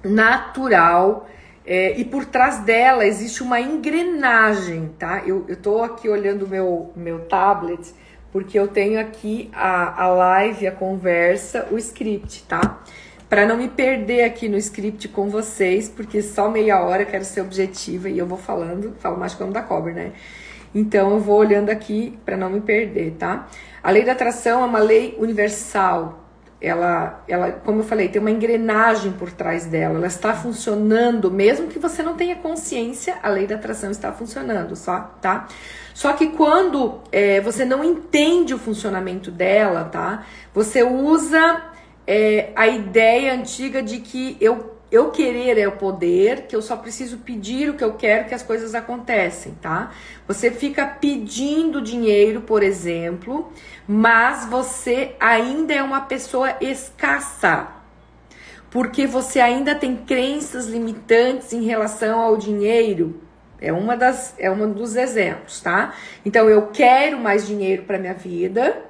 natural. 0.03 1.29
É, 1.65 1.97
e 1.97 2.05
por 2.05 2.25
trás 2.25 2.59
dela 2.59 3.05
existe 3.05 3.41
uma 3.43 3.59
engrenagem, 3.59 4.93
tá? 4.99 5.21
Eu, 5.25 5.45
eu 5.47 5.55
tô 5.55 5.83
aqui 5.83 6.07
olhando 6.09 6.43
o 6.43 6.47
meu, 6.47 6.91
meu 6.95 7.25
tablet 7.25 7.93
porque 8.31 8.57
eu 8.57 8.67
tenho 8.67 8.99
aqui 8.99 9.49
a, 9.53 10.03
a 10.03 10.07
live, 10.07 10.67
a 10.67 10.71
conversa, 10.71 11.67
o 11.71 11.77
script, 11.77 12.43
tá? 12.43 12.81
Para 13.29 13.45
não 13.45 13.57
me 13.57 13.67
perder 13.67 14.23
aqui 14.23 14.47
no 14.47 14.57
script 14.57 15.07
com 15.09 15.29
vocês, 15.29 15.89
porque 15.89 16.21
só 16.21 16.49
meia 16.49 16.81
hora 16.81 17.05
quero 17.05 17.25
ser 17.25 17.41
objetiva 17.41 18.09
e 18.09 18.17
eu 18.17 18.25
vou 18.25 18.37
falando, 18.37 18.95
falo 18.99 19.17
mais 19.17 19.33
como 19.33 19.51
da 19.51 19.61
cobra, 19.61 19.91
né? 19.91 20.13
Então 20.73 21.11
eu 21.11 21.19
vou 21.19 21.37
olhando 21.37 21.69
aqui 21.69 22.17
para 22.23 22.37
não 22.37 22.49
me 22.49 22.61
perder, 22.61 23.15
tá? 23.17 23.47
A 23.81 23.91
lei 23.91 24.03
da 24.03 24.11
atração 24.11 24.61
é 24.61 24.65
uma 24.65 24.79
lei 24.79 25.15
universal. 25.19 26.26
Ela, 26.59 27.23
ela, 27.27 27.51
como 27.51 27.81
eu 27.81 27.83
falei, 27.83 28.09
tem 28.09 28.19
uma 28.19 28.31
engrenagem 28.31 29.11
por 29.11 29.31
trás 29.31 29.65
dela. 29.65 29.97
Ela 29.97 30.07
está 30.07 30.33
funcionando, 30.33 31.29
mesmo 31.29 31.67
que 31.67 31.77
você 31.77 32.01
não 32.01 32.15
tenha 32.15 32.35
consciência, 32.35 33.17
a 33.21 33.29
lei 33.29 33.45
da 33.45 33.55
atração 33.55 33.91
está 33.91 34.11
funcionando, 34.11 34.75
só, 34.75 34.99
tá? 35.21 35.47
Só 35.93 36.13
que 36.13 36.27
quando 36.27 36.99
é, 37.11 37.41
você 37.41 37.65
não 37.65 37.83
entende 37.83 38.53
o 38.53 38.59
funcionamento 38.59 39.31
dela, 39.31 39.85
tá? 39.85 40.25
Você 40.53 40.83
usa 40.83 41.63
é, 42.07 42.51
a 42.55 42.67
ideia 42.67 43.33
antiga 43.33 43.83
de 43.83 43.99
que 43.99 44.37
eu, 44.39 44.76
eu 44.91 45.11
querer 45.11 45.57
é 45.57 45.67
o 45.67 45.73
poder, 45.73 46.43
que 46.43 46.55
eu 46.55 46.61
só 46.61 46.77
preciso 46.77 47.17
pedir 47.17 47.69
o 47.69 47.73
que 47.73 47.83
eu 47.83 47.93
quero 47.93 48.27
que 48.27 48.33
as 48.33 48.43
coisas 48.43 48.73
acontecem, 48.73 49.53
tá? 49.61 49.91
Você 50.27 50.49
fica 50.49 50.85
pedindo 50.85 51.81
dinheiro, 51.81 52.41
por 52.41 52.63
exemplo, 52.63 53.51
mas 53.87 54.45
você 54.45 55.15
ainda 55.19 55.73
é 55.73 55.83
uma 55.83 56.01
pessoa 56.01 56.55
escassa. 56.61 57.67
Porque 58.69 59.07
você 59.07 59.39
ainda 59.39 59.75
tem 59.75 59.95
crenças 59.95 60.67
limitantes 60.67 61.53
em 61.53 61.63
relação 61.63 62.19
ao 62.19 62.37
dinheiro 62.37 63.27
é 63.59 63.73
uma 63.73 63.97
das 63.97 64.35
é 64.37 64.49
um 64.51 64.71
dos 64.71 64.95
exemplos, 64.95 65.59
tá? 65.61 65.93
Então 66.25 66.49
eu 66.49 66.67
quero 66.67 67.17
mais 67.17 67.47
dinheiro 67.47 67.83
para 67.83 67.97
minha 67.97 68.13
vida 68.13 68.85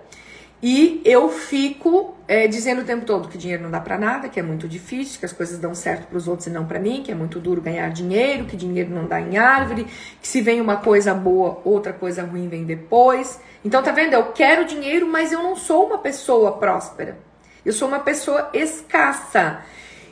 e 0.61 1.01
eu 1.05 1.29
fico 1.29 2.15
é, 2.27 2.47
dizendo 2.47 2.81
o 2.81 2.83
tempo 2.83 3.05
todo 3.05 3.27
que 3.27 3.37
dinheiro 3.37 3.61
não 3.61 3.69
dá 3.69 3.79
para 3.79 3.97
nada, 3.97 4.27
que 4.27 4.39
é 4.39 4.43
muito 4.43 4.67
difícil, 4.67 5.19
que 5.19 5.25
as 5.25 5.31
coisas 5.31 5.59
dão 5.59 5.75
certo 5.75 6.07
para 6.07 6.17
os 6.17 6.27
outros 6.27 6.47
e 6.47 6.49
não 6.49 6.65
para 6.65 6.79
mim, 6.79 7.03
que 7.03 7.11
é 7.11 7.15
muito 7.15 7.39
duro 7.39 7.61
ganhar 7.61 7.89
dinheiro, 7.89 8.45
que 8.45 8.57
dinheiro 8.57 8.89
não 8.89 9.05
dá 9.05 9.21
em 9.21 9.37
árvore, 9.37 9.85
que 10.19 10.27
se 10.27 10.41
vem 10.41 10.59
uma 10.59 10.77
coisa 10.77 11.13
boa, 11.13 11.61
outra 11.63 11.93
coisa 11.93 12.23
ruim 12.23 12.49
vem 12.49 12.65
depois. 12.65 13.39
Então 13.63 13.83
tá 13.83 13.91
vendo? 13.91 14.13
Eu 14.13 14.31
quero 14.31 14.65
dinheiro, 14.65 15.07
mas 15.07 15.31
eu 15.31 15.43
não 15.43 15.55
sou 15.55 15.85
uma 15.85 15.99
pessoa 15.99 16.53
próspera. 16.53 17.19
Eu 17.63 17.71
sou 17.71 17.87
uma 17.87 17.99
pessoa 17.99 18.49
escassa. 18.53 19.61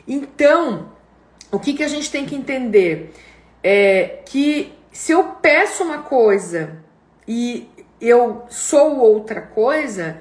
Então, 0.06 0.92
o 1.50 1.58
que, 1.58 1.74
que 1.74 1.82
a 1.82 1.88
gente 1.88 2.10
tem 2.10 2.24
que 2.24 2.36
entender? 2.36 3.12
É 3.64 4.20
que 4.24 4.72
se 4.92 5.10
eu 5.10 5.24
peço 5.42 5.82
uma 5.82 5.98
coisa 5.98 6.78
e 7.26 7.68
eu 8.00 8.44
sou 8.48 8.98
outra 8.98 9.40
coisa, 9.40 10.18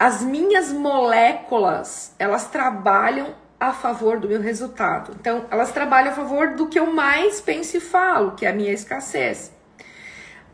as 0.00 0.22
minhas 0.22 0.72
moléculas, 0.72 2.14
elas 2.18 2.46
trabalham 2.46 3.34
a 3.60 3.74
favor 3.74 4.18
do 4.18 4.26
meu 4.26 4.40
resultado. 4.40 5.14
Então, 5.20 5.44
elas 5.50 5.72
trabalham 5.72 6.10
a 6.10 6.14
favor 6.14 6.54
do 6.54 6.68
que 6.68 6.80
eu 6.80 6.90
mais 6.90 7.38
penso 7.42 7.76
e 7.76 7.80
falo, 7.80 8.30
que 8.30 8.46
é 8.46 8.48
a 8.48 8.52
minha 8.54 8.72
escassez. 8.72 9.52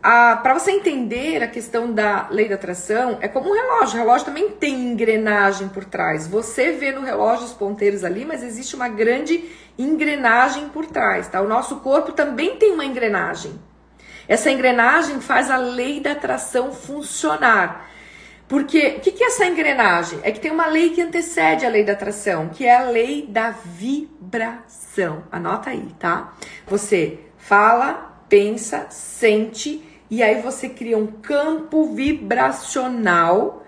Para 0.03 0.53
você 0.53 0.73
entender 0.73 1.45
a 1.45 1.47
questão 1.47 1.93
da 1.93 2.27
lei 2.29 2.49
da 2.49 2.57
atração, 2.57 3.19
é 3.21 3.29
como 3.29 3.51
um 3.51 3.53
relógio. 3.53 3.95
O 3.95 4.03
relógio 4.03 4.27
também 4.27 4.51
tem 4.51 4.75
engrenagem 4.75 5.69
por 5.69 5.85
trás. 5.85 6.27
Você 6.27 6.73
vê 6.73 6.91
no 6.91 7.03
relógio 7.03 7.45
os 7.45 7.53
ponteiros 7.53 8.03
ali, 8.03 8.25
mas 8.25 8.43
existe 8.43 8.75
uma 8.75 8.89
grande 8.89 9.49
engrenagem 9.79 10.71
por 10.71 10.87
trás. 10.87 11.29
Tá? 11.29 11.41
O 11.41 11.49
nosso 11.49 11.77
corpo 11.77 12.11
também 12.11 12.57
tem 12.57 12.73
uma 12.73 12.85
engrenagem. 12.85 13.57
Essa 14.27 14.51
engrenagem 14.51 15.21
faz 15.21 15.53
a 15.53 15.57
lei 15.57 16.01
da 16.01 16.13
atração 16.13 16.73
funcionar. 16.73 17.86
Porque 18.49 18.97
o 18.99 19.01
que, 19.01 19.11
que 19.11 19.25
é 19.25 19.27
essa 19.27 19.47
engrenagem? 19.47 20.21
É 20.23 20.31
que 20.31 20.39
tem 20.39 20.53
uma 20.53 20.67
lei 20.67 20.91
que 20.91 21.03
antecede 21.03 21.67
a 21.67 21.69
lei 21.69 21.83
da 21.85 21.95
atração, 21.95 22.49
que 22.49 22.65
é 22.65 22.77
a 22.77 22.89
lei 22.89 23.27
da 23.27 23.51
vibração. 23.51 25.25
Anota 25.33 25.71
aí, 25.71 25.89
tá? 25.99 26.35
Você 26.67 27.19
fala, 27.37 28.23
pensa, 28.29 28.87
sente 28.91 29.83
e 30.09 30.23
aí 30.23 30.41
você 30.41 30.69
cria 30.69 30.97
um 30.97 31.07
campo 31.07 31.93
vibracional 31.93 33.65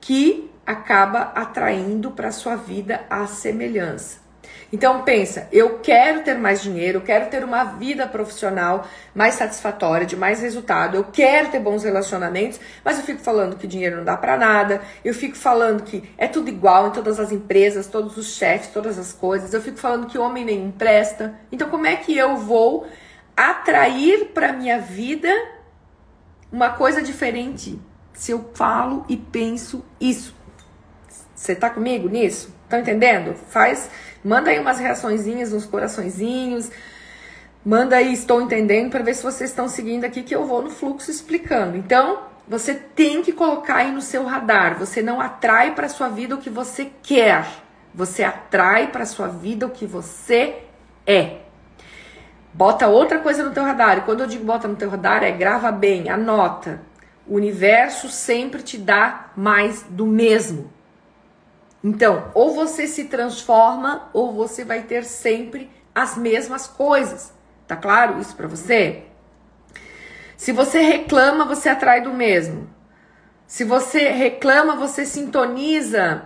que 0.00 0.48
acaba 0.64 1.32
atraindo 1.34 2.12
para 2.12 2.30
sua 2.30 2.54
vida 2.54 3.04
a 3.10 3.26
semelhança. 3.26 4.29
Então 4.72 5.02
pensa, 5.02 5.48
eu 5.50 5.80
quero 5.80 6.22
ter 6.22 6.38
mais 6.38 6.62
dinheiro, 6.62 6.98
eu 6.98 7.02
quero 7.02 7.28
ter 7.28 7.42
uma 7.42 7.64
vida 7.64 8.06
profissional 8.06 8.86
mais 9.12 9.34
satisfatória, 9.34 10.06
de 10.06 10.16
mais 10.16 10.40
resultado, 10.40 10.96
eu 10.96 11.04
quero 11.04 11.50
ter 11.50 11.58
bons 11.58 11.82
relacionamentos, 11.82 12.60
mas 12.84 12.96
eu 12.96 13.04
fico 13.04 13.20
falando 13.20 13.56
que 13.56 13.66
dinheiro 13.66 13.96
não 13.96 14.04
dá 14.04 14.16
para 14.16 14.36
nada, 14.36 14.80
eu 15.04 15.12
fico 15.12 15.36
falando 15.36 15.82
que 15.82 16.08
é 16.16 16.28
tudo 16.28 16.48
igual 16.48 16.86
em 16.86 16.92
todas 16.92 17.18
as 17.18 17.32
empresas, 17.32 17.88
todos 17.88 18.16
os 18.16 18.36
chefes, 18.36 18.68
todas 18.68 18.96
as 18.96 19.12
coisas, 19.12 19.52
eu 19.52 19.60
fico 19.60 19.76
falando 19.76 20.06
que 20.06 20.16
homem 20.16 20.44
nenhum 20.44 20.70
presta. 20.70 21.34
Então 21.50 21.68
como 21.68 21.86
é 21.86 21.96
que 21.96 22.16
eu 22.16 22.36
vou 22.36 22.86
atrair 23.36 24.26
para 24.26 24.52
minha 24.52 24.78
vida 24.78 25.30
uma 26.52 26.70
coisa 26.70 27.02
diferente 27.02 27.76
se 28.12 28.30
eu 28.30 28.50
falo 28.54 29.04
e 29.08 29.16
penso 29.16 29.84
isso? 30.00 30.32
Você 31.34 31.56
tá 31.56 31.68
comigo 31.70 32.08
nisso? 32.08 32.59
Tá 32.70 32.78
entendendo? 32.78 33.34
Faz 33.34 33.90
Manda 34.22 34.50
aí 34.50 34.58
umas 34.58 34.78
reaçõezinhas, 34.78 35.52
uns 35.52 35.64
coraçõezinhos. 35.64 36.70
Manda 37.64 37.96
aí, 37.96 38.12
estou 38.12 38.40
entendendo, 38.40 38.90
para 38.90 39.02
ver 39.02 39.14
se 39.14 39.22
vocês 39.22 39.50
estão 39.50 39.68
seguindo 39.68 40.04
aqui, 40.04 40.22
que 40.22 40.34
eu 40.34 40.44
vou 40.44 40.62
no 40.62 40.70
fluxo 40.70 41.10
explicando. 41.10 41.76
Então, 41.76 42.20
você 42.46 42.74
tem 42.74 43.22
que 43.22 43.32
colocar 43.32 43.76
aí 43.76 43.90
no 43.90 44.02
seu 44.02 44.24
radar. 44.24 44.78
Você 44.78 45.02
não 45.02 45.20
atrai 45.20 45.74
para 45.74 45.88
sua 45.88 46.08
vida 46.08 46.34
o 46.34 46.38
que 46.38 46.50
você 46.50 46.90
quer. 47.02 47.46
Você 47.94 48.22
atrai 48.22 48.88
para 48.88 49.06
sua 49.06 49.26
vida 49.26 49.66
o 49.66 49.70
que 49.70 49.86
você 49.86 50.62
é. 51.06 51.38
Bota 52.52 52.88
outra 52.88 53.20
coisa 53.20 53.42
no 53.42 53.52
teu 53.52 53.62
radar. 53.62 53.98
E 53.98 54.00
quando 54.02 54.20
eu 54.20 54.26
digo 54.26 54.44
bota 54.44 54.68
no 54.68 54.76
teu 54.76 54.90
radar, 54.90 55.22
é 55.22 55.30
grava 55.30 55.72
bem, 55.72 56.10
anota. 56.10 56.82
O 57.26 57.36
universo 57.36 58.08
sempre 58.08 58.62
te 58.62 58.76
dá 58.76 59.30
mais 59.36 59.84
do 59.88 60.06
mesmo. 60.06 60.70
Então, 61.82 62.30
ou 62.34 62.54
você 62.54 62.86
se 62.86 63.04
transforma 63.04 64.10
ou 64.12 64.32
você 64.32 64.64
vai 64.64 64.82
ter 64.82 65.04
sempre 65.04 65.70
as 65.94 66.16
mesmas 66.16 66.66
coisas. 66.66 67.32
Tá 67.66 67.76
claro 67.76 68.20
isso 68.20 68.36
para 68.36 68.46
você? 68.46 69.04
Se 70.36 70.52
você 70.52 70.80
reclama, 70.80 71.44
você 71.44 71.68
atrai 71.68 72.00
do 72.00 72.12
mesmo. 72.12 72.68
Se 73.46 73.64
você 73.64 74.10
reclama, 74.10 74.76
você 74.76 75.04
sintoniza 75.04 76.22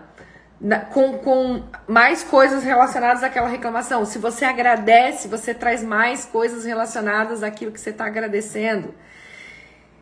com, 0.93 1.19
com 1.19 1.63
mais 1.87 2.23
coisas 2.23 2.63
relacionadas 2.63 3.23
àquela 3.23 3.49
reclamação. 3.49 4.05
Se 4.05 4.19
você 4.19 4.45
agradece, 4.45 5.29
você 5.29 5.53
traz 5.53 5.83
mais 5.83 6.25
coisas 6.25 6.65
relacionadas 6.65 7.43
àquilo 7.43 7.73
que 7.73 7.81
você 7.81 7.91
está 7.91 8.07
agradecendo. 8.07 8.95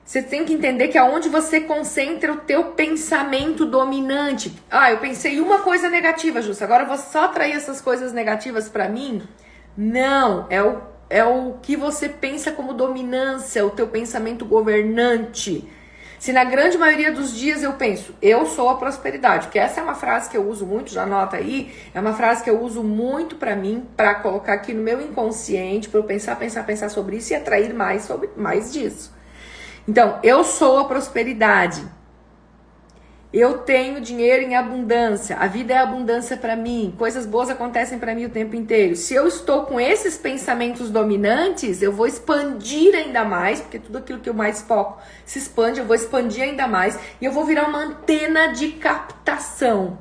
Você 0.05 0.21
tem 0.21 0.45
que 0.45 0.53
entender 0.53 0.89
que 0.89 0.99
aonde 0.99 1.29
você 1.29 1.61
concentra 1.61 2.33
o 2.33 2.39
teu 2.39 2.73
pensamento 2.73 3.65
dominante. 3.65 4.53
Ah, 4.71 4.91
eu 4.91 4.99
pensei 4.99 5.41
uma 5.41 5.61
coisa 5.61 5.89
negativa, 5.89 6.43
Justa. 6.43 6.65
Agora 6.65 6.83
eu 6.83 6.89
vou 6.89 6.99
só 6.99 7.25
atrair 7.25 7.53
essas 7.53 7.81
coisas 7.81 8.13
negativas 8.13 8.69
para 8.69 8.89
mim? 8.89 9.23
Não, 9.77 10.47
é 10.51 10.63
o, 10.63 10.81
é 11.09 11.25
o 11.25 11.55
que 11.63 11.77
você 11.77 12.09
pensa 12.09 12.53
como 12.53 12.75
dominância, 12.75 13.65
o 13.65 13.71
teu 13.71 13.87
pensamento 13.87 14.45
governante. 14.45 15.69
Se 16.19 16.33
na 16.33 16.45
grande 16.45 16.79
maioria 16.79 17.11
dos 17.11 17.35
dias 17.37 17.63
eu 17.63 17.73
penso, 17.73 18.15
eu 18.23 18.47
sou 18.47 18.69
a 18.69 18.77
prosperidade, 18.77 19.49
que 19.49 19.59
essa 19.59 19.81
é 19.81 19.83
uma 19.83 19.95
frase 19.97 20.31
que 20.31 20.37
eu 20.37 20.49
uso 20.49 20.65
muito, 20.65 20.93
já 20.93 21.03
anota 21.03 21.37
aí, 21.37 21.75
é 21.93 21.99
uma 21.99 22.13
frase 22.13 22.45
que 22.45 22.51
eu 22.51 22.61
uso 22.61 22.81
muito 22.81 23.35
para 23.35 23.57
mim, 23.57 23.85
para 23.97 24.15
colocar 24.15 24.53
aqui 24.53 24.73
no 24.73 24.83
meu 24.85 25.01
inconsciente, 25.01 25.89
para 25.89 25.99
eu 25.99 26.05
pensar, 26.05 26.37
pensar, 26.37 26.63
pensar 26.65 26.91
sobre 26.91 27.17
isso 27.17 27.33
e 27.33 27.37
atrair 27.37 27.75
mais 27.75 28.05
sobre 28.05 28.31
mais 28.37 28.73
disso. 28.73 29.13
Então, 29.87 30.21
eu 30.23 30.45
sou 30.45 30.79
a 30.79 30.85
prosperidade. 30.85 31.85
Eu 33.33 33.59
tenho 33.59 33.99
dinheiro 33.99 34.43
em 34.43 34.55
abundância. 34.55 35.37
A 35.37 35.47
vida 35.47 35.73
é 35.73 35.79
abundância 35.79 36.37
para 36.37 36.55
mim. 36.55 36.95
Coisas 36.99 37.25
boas 37.25 37.49
acontecem 37.49 37.99
para 37.99 38.15
mim 38.15 38.27
o 38.27 38.29
tempo 38.29 38.55
inteiro. 38.55 38.95
Se 38.95 39.15
eu 39.15 39.27
estou 39.27 39.65
com 39.65 39.81
esses 39.81 40.19
pensamentos 40.19 40.91
dominantes, 40.91 41.81
eu 41.81 41.91
vou 41.91 42.07
expandir 42.07 42.95
ainda 42.95 43.25
mais, 43.25 43.63
porque 43.63 43.79
tudo 43.79 43.97
aquilo 43.99 44.21
que 44.21 44.29
eu 44.29 44.35
mais 44.35 44.61
foco 44.61 45.01
se 45.25 45.39
expande, 45.39 45.81
eu 45.81 45.87
vou 45.87 45.97
expandir 45.97 46.45
ainda 46.45 46.69
mais 46.69 46.99
e 47.23 47.25
eu 47.25 47.33
vou 47.33 47.47
virar 47.47 47.67
uma 47.69 47.79
antena 47.79 48.49
de 48.49 48.73
captação. 48.73 49.99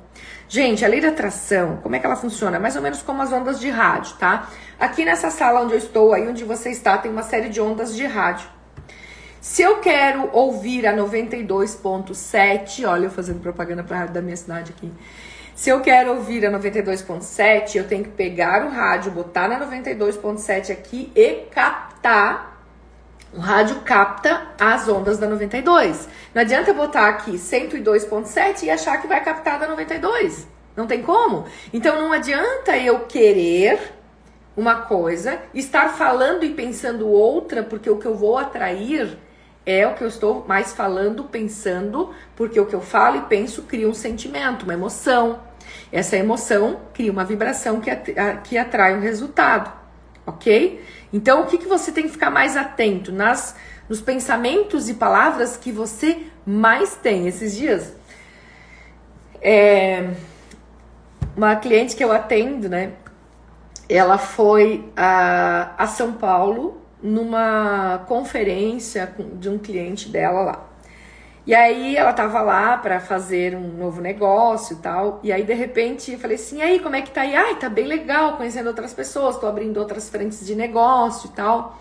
Gente, 0.50 0.84
a 0.84 0.88
lei 0.90 1.00
da 1.00 1.08
atração, 1.08 1.80
como 1.82 1.96
é 1.96 2.00
que 2.00 2.06
ela 2.06 2.18
funciona? 2.18 2.60
Mais 2.60 2.76
ou 2.76 2.82
menos 2.82 3.02
como 3.02 3.22
as 3.22 3.32
ondas 3.32 3.62
de 3.62 3.70
rádio, 3.70 4.18
tá? 4.18 4.50
Aqui 4.78 5.06
nessa 5.06 5.32
sala 5.32 5.62
onde 5.62 5.74
eu 5.74 5.78
estou, 5.78 6.14
aí 6.14 6.28
onde 6.28 6.44
você 6.44 6.70
está, 6.70 6.98
tem 6.98 7.10
uma 7.10 7.24
série 7.24 7.48
de 7.48 7.62
ondas 7.62 7.96
de 7.96 8.06
rádio. 8.06 8.61
Se 9.42 9.64
eu 9.64 9.80
quero 9.80 10.30
ouvir 10.34 10.86
a 10.86 10.96
92.7, 10.96 12.88
olha 12.88 13.06
eu 13.06 13.10
fazendo 13.10 13.40
propaganda 13.40 13.84
para 13.84 13.96
a 13.96 14.00
rádio 14.02 14.14
da 14.14 14.22
minha 14.22 14.38
cidade 14.38 14.72
aqui. 14.72 14.94
Se 15.56 15.72
eu 15.72 15.82
quero 15.82 16.12
ouvir 16.12 16.46
a 16.46 16.52
92.7, 16.52 17.76
eu 17.76 17.88
tenho 17.88 18.04
que 18.04 18.12
pegar 18.12 18.64
o 18.64 18.70
rádio, 18.70 19.12
botar 19.12 19.48
na 19.48 19.60
92.7 19.60 20.72
aqui 20.72 21.12
e 21.16 21.48
captar. 21.50 22.62
O 23.34 23.40
rádio 23.40 23.78
capta 23.82 24.46
as 24.60 24.88
ondas 24.88 25.18
da 25.18 25.26
92. 25.26 26.08
Não 26.36 26.44
adianta 26.44 26.72
botar 26.72 27.10
aqui 27.10 27.32
102.7 27.32 28.62
e 28.62 28.70
achar 28.70 29.02
que 29.02 29.08
vai 29.08 29.24
captar 29.24 29.58
da 29.58 29.68
92. 29.68 30.48
Não 30.76 30.86
tem 30.86 31.02
como. 31.02 31.46
Então 31.74 32.00
não 32.00 32.14
adianta 32.14 32.78
eu 32.78 33.00
querer 33.06 33.92
uma 34.56 34.82
coisa, 34.82 35.40
estar 35.52 35.90
falando 35.90 36.44
e 36.44 36.54
pensando 36.54 37.08
outra, 37.08 37.64
porque 37.64 37.90
o 37.90 37.98
que 37.98 38.06
eu 38.06 38.14
vou 38.14 38.38
atrair 38.38 39.18
é 39.66 39.88
o 39.88 39.94
que 39.94 40.04
eu 40.04 40.08
estou 40.08 40.46
mais 40.48 40.74
falando, 40.74 41.24
pensando, 41.26 42.14
porque 42.36 42.60
o 42.60 42.66
que 42.66 42.74
eu 42.74 42.82
falo 42.82 43.18
e 43.18 43.22
penso 43.22 43.64
cria 43.64 43.88
um 43.88 43.94
sentimento, 43.94 44.64
uma 44.64 44.74
emoção. 44.74 45.40
Essa 45.92 46.18
emoção 46.18 46.82
cria 46.94 47.12
uma 47.12 47.24
vibração 47.24 47.80
que, 47.80 47.92
que 48.44 48.58
atrai 48.58 48.96
um 48.96 49.02
resultado, 49.02 49.72
ok? 50.26 50.84
Então, 51.14 51.42
o 51.42 51.46
que, 51.46 51.58
que 51.58 51.68
você 51.68 51.92
tem 51.92 52.04
que 52.04 52.12
ficar 52.12 52.30
mais 52.30 52.58
atento 52.58 53.12
nas 53.12 53.56
nos 53.90 54.00
pensamentos 54.00 54.88
e 54.88 54.94
palavras 54.94 55.58
que 55.58 55.70
você 55.70 56.26
mais 56.46 56.96
tem 56.96 57.28
esses 57.28 57.54
dias? 57.54 57.94
É, 59.42 60.12
uma 61.36 61.58
cliente 61.58 61.96
que 61.96 62.04
eu 62.04 62.12
atendo, 62.12 62.70
né? 62.70 62.94
Ela 63.90 64.18
foi 64.18 64.90
a, 64.96 65.74
a 65.78 65.88
São 65.88 66.14
Paulo 66.14 66.81
numa 67.02 68.04
conferência 68.08 69.14
de 69.40 69.50
um 69.50 69.58
cliente 69.58 70.10
dela 70.10 70.42
lá. 70.42 70.72
E 71.46 71.56
aí 71.56 71.98
ela 71.98 72.14
tava 72.14 72.42
lá 72.42 72.78
para 72.78 73.00
fazer 73.00 73.56
um 73.56 73.70
novo 73.70 74.00
negócio 74.00 74.76
e 74.76 74.80
tal. 74.80 75.20
E 75.24 75.32
aí 75.32 75.44
de 75.44 75.54
repente 75.54 76.12
eu 76.12 76.20
falei 76.20 76.36
assim: 76.36 76.60
e 76.60 76.62
aí, 76.62 76.80
como 76.80 76.96
é 76.96 77.02
que 77.02 77.12
tá 77.12 77.22
aí? 77.22 77.36
Ai, 77.36 77.56
tá 77.56 77.68
bem 77.68 77.86
legal, 77.86 78.38
conhecendo 78.38 78.68
outras 78.68 78.94
pessoas, 78.94 79.38
tô 79.38 79.48
abrindo 79.48 79.78
outras 79.78 80.08
frentes 80.10 80.46
de 80.46 80.56
negócio 80.56 81.30
e 81.30 81.32
tal. 81.34 81.80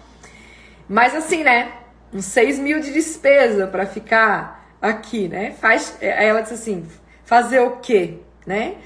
Mas 0.88 1.14
assim, 1.14 1.44
né? 1.44 1.72
Uns 2.12 2.24
6 2.24 2.58
mil 2.58 2.80
de 2.80 2.92
despesa 2.92 3.66
para 3.66 3.86
ficar 3.86 4.66
aqui, 4.80 5.28
né? 5.28 5.52
Faz. 5.52 5.96
Aí 6.00 6.26
ela 6.26 6.40
disse 6.40 6.54
assim: 6.54 6.86
fazer 7.24 7.60
o 7.60 7.76
quê? 7.76 8.18
Né? 8.46 8.76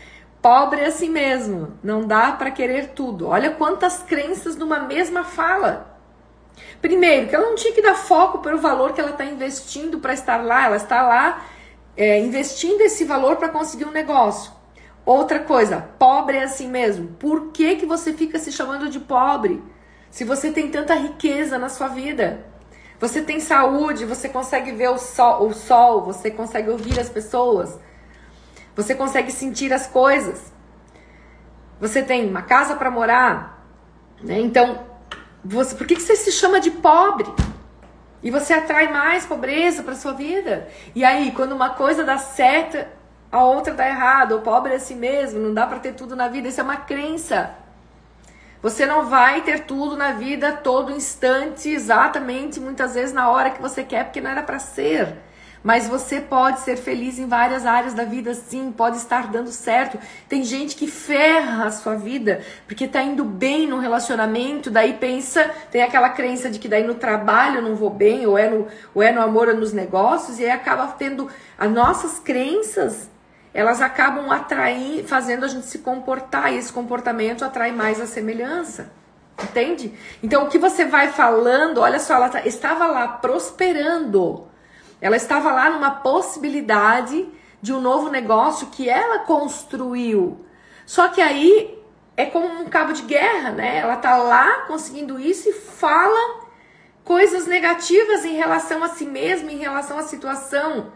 Pobre 0.42 0.80
é 0.80 0.86
assim 0.86 1.08
mesmo, 1.08 1.78
não 1.82 2.06
dá 2.06 2.32
para 2.32 2.50
querer 2.50 2.88
tudo. 2.88 3.28
Olha 3.28 3.52
quantas 3.52 4.02
crenças 4.02 4.56
numa 4.56 4.80
mesma 4.80 5.24
fala. 5.24 5.93
Primeiro, 6.80 7.28
que 7.28 7.34
ela 7.34 7.46
não 7.46 7.54
tinha 7.54 7.72
que 7.72 7.82
dar 7.82 7.94
foco 7.94 8.38
para 8.38 8.54
o 8.54 8.58
valor 8.58 8.92
que 8.92 9.00
ela 9.00 9.10
está 9.10 9.24
investindo 9.24 9.98
para 9.98 10.12
estar 10.12 10.36
lá, 10.44 10.66
ela 10.66 10.76
está 10.76 11.02
lá 11.02 11.44
é, 11.96 12.20
investindo 12.20 12.80
esse 12.82 13.04
valor 13.04 13.36
para 13.36 13.48
conseguir 13.48 13.84
um 13.84 13.90
negócio. 13.90 14.52
Outra 15.04 15.40
coisa, 15.40 15.88
pobre 15.98 16.38
é 16.38 16.44
assim 16.44 16.68
mesmo. 16.68 17.08
Por 17.18 17.52
que, 17.52 17.76
que 17.76 17.86
você 17.86 18.12
fica 18.12 18.38
se 18.38 18.50
chamando 18.50 18.88
de 18.88 19.00
pobre? 19.00 19.62
Se 20.10 20.24
você 20.24 20.50
tem 20.50 20.70
tanta 20.70 20.94
riqueza 20.94 21.58
na 21.58 21.68
sua 21.68 21.88
vida. 21.88 22.44
Você 23.00 23.20
tem 23.20 23.40
saúde, 23.40 24.04
você 24.06 24.28
consegue 24.28 24.72
ver 24.72 24.88
o 24.88 24.98
sol, 24.98 25.46
o 25.46 25.52
sol, 25.52 26.02
você 26.02 26.30
consegue 26.30 26.70
ouvir 26.70 26.98
as 26.98 27.08
pessoas, 27.08 27.78
você 28.74 28.94
consegue 28.94 29.30
sentir 29.30 29.72
as 29.72 29.86
coisas. 29.86 30.52
Você 31.80 32.02
tem 32.02 32.28
uma 32.28 32.42
casa 32.42 32.76
para 32.76 32.90
morar, 32.90 33.66
né? 34.22 34.40
Então, 34.40 34.86
você, 35.44 35.74
por 35.74 35.86
que, 35.86 35.96
que 35.96 36.02
você 36.02 36.16
se 36.16 36.32
chama 36.32 36.58
de 36.60 36.70
pobre? 36.70 37.26
E 38.22 38.30
você 38.30 38.54
atrai 38.54 38.90
mais 38.90 39.26
pobreza 39.26 39.82
para 39.82 39.94
sua 39.94 40.12
vida. 40.12 40.66
E 40.94 41.04
aí, 41.04 41.30
quando 41.32 41.52
uma 41.52 41.70
coisa 41.70 42.02
dá 42.02 42.16
certo, 42.16 42.78
a 43.30 43.44
outra 43.44 43.74
dá 43.74 43.86
errado. 43.86 44.36
O 44.36 44.40
pobre 44.40 44.72
é 44.72 44.76
assim 44.76 44.94
mesmo, 44.94 45.38
não 45.38 45.52
dá 45.52 45.66
para 45.66 45.78
ter 45.78 45.92
tudo 45.92 46.16
na 46.16 46.28
vida. 46.28 46.48
Isso 46.48 46.60
é 46.60 46.64
uma 46.64 46.78
crença. 46.78 47.54
Você 48.62 48.86
não 48.86 49.04
vai 49.04 49.42
ter 49.42 49.66
tudo 49.66 49.94
na 49.94 50.12
vida 50.12 50.52
todo 50.52 50.90
instante, 50.90 51.68
exatamente, 51.68 52.58
muitas 52.58 52.94
vezes 52.94 53.12
na 53.12 53.28
hora 53.28 53.50
que 53.50 53.60
você 53.60 53.84
quer, 53.84 54.04
porque 54.04 54.22
não 54.22 54.30
era 54.30 54.42
para 54.42 54.58
ser. 54.58 55.18
Mas 55.64 55.88
você 55.88 56.20
pode 56.20 56.60
ser 56.60 56.76
feliz 56.76 57.18
em 57.18 57.26
várias 57.26 57.64
áreas 57.64 57.94
da 57.94 58.04
vida, 58.04 58.34
sim, 58.34 58.70
pode 58.70 58.98
estar 58.98 59.28
dando 59.28 59.50
certo. 59.50 59.98
Tem 60.28 60.44
gente 60.44 60.76
que 60.76 60.86
ferra 60.86 61.64
a 61.64 61.70
sua 61.70 61.94
vida 61.94 62.42
porque 62.66 62.86
tá 62.86 63.02
indo 63.02 63.24
bem 63.24 63.66
no 63.66 63.78
relacionamento, 63.78 64.70
daí 64.70 64.92
pensa, 64.92 65.50
tem 65.70 65.82
aquela 65.82 66.10
crença 66.10 66.50
de 66.50 66.58
que 66.58 66.68
daí 66.68 66.86
no 66.86 66.96
trabalho 66.96 67.56
eu 67.56 67.62
não 67.62 67.74
vou 67.74 67.88
bem, 67.88 68.26
ou 68.26 68.36
é 68.36 68.50
no, 68.50 68.68
ou 68.94 69.02
é 69.02 69.10
no 69.10 69.22
amor 69.22 69.48
ou 69.48 69.56
nos 69.56 69.72
negócios, 69.72 70.38
e 70.38 70.44
aí 70.44 70.50
acaba 70.50 70.86
tendo 70.88 71.30
as 71.58 71.70
nossas 71.70 72.18
crenças 72.18 73.08
elas 73.54 73.80
acabam 73.80 74.28
atraindo, 74.32 75.06
fazendo 75.06 75.44
a 75.44 75.48
gente 75.48 75.66
se 75.66 75.78
comportar, 75.78 76.52
e 76.52 76.58
esse 76.58 76.72
comportamento 76.72 77.44
atrai 77.44 77.70
mais 77.70 78.00
a 78.00 78.06
semelhança. 78.06 78.90
Entende? 79.40 79.94
Então 80.20 80.44
o 80.44 80.48
que 80.48 80.58
você 80.58 80.84
vai 80.84 81.12
falando, 81.12 81.78
olha 81.78 82.00
só, 82.00 82.14
ela 82.14 82.28
tá, 82.28 82.44
estava 82.44 82.86
lá 82.86 83.06
prosperando. 83.06 84.52
Ela 85.00 85.16
estava 85.16 85.52
lá 85.52 85.70
numa 85.70 85.90
possibilidade 85.90 87.28
de 87.60 87.72
um 87.72 87.80
novo 87.80 88.10
negócio 88.10 88.68
que 88.68 88.88
ela 88.88 89.20
construiu. 89.20 90.44
Só 90.86 91.08
que 91.08 91.20
aí 91.20 91.78
é 92.16 92.26
como 92.26 92.46
um 92.46 92.66
cabo 92.66 92.92
de 92.92 93.02
guerra, 93.02 93.50
né? 93.50 93.78
Ela 93.78 93.96
tá 93.96 94.16
lá 94.16 94.66
conseguindo 94.66 95.18
isso 95.18 95.48
e 95.48 95.52
fala 95.52 96.44
coisas 97.02 97.46
negativas 97.46 98.24
em 98.24 98.34
relação 98.34 98.82
a 98.82 98.88
si 98.88 99.04
mesma, 99.04 99.50
em 99.52 99.58
relação 99.58 99.98
à 99.98 100.02
situação. 100.02 100.92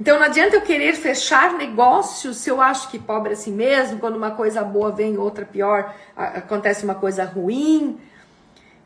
Então 0.00 0.18
não 0.18 0.24
adianta 0.24 0.56
eu 0.56 0.62
querer 0.62 0.94
fechar 0.94 1.52
negócios 1.54 2.38
se 2.38 2.48
eu 2.48 2.60
acho 2.60 2.90
que 2.90 2.98
pobre 2.98 3.30
é 3.30 3.32
assim 3.34 3.52
mesmo, 3.52 3.98
quando 3.98 4.16
uma 4.16 4.30
coisa 4.30 4.64
boa 4.64 4.90
vem, 4.90 5.18
outra 5.18 5.44
pior, 5.44 5.94
acontece 6.16 6.84
uma 6.84 6.94
coisa 6.94 7.22
ruim. 7.24 8.00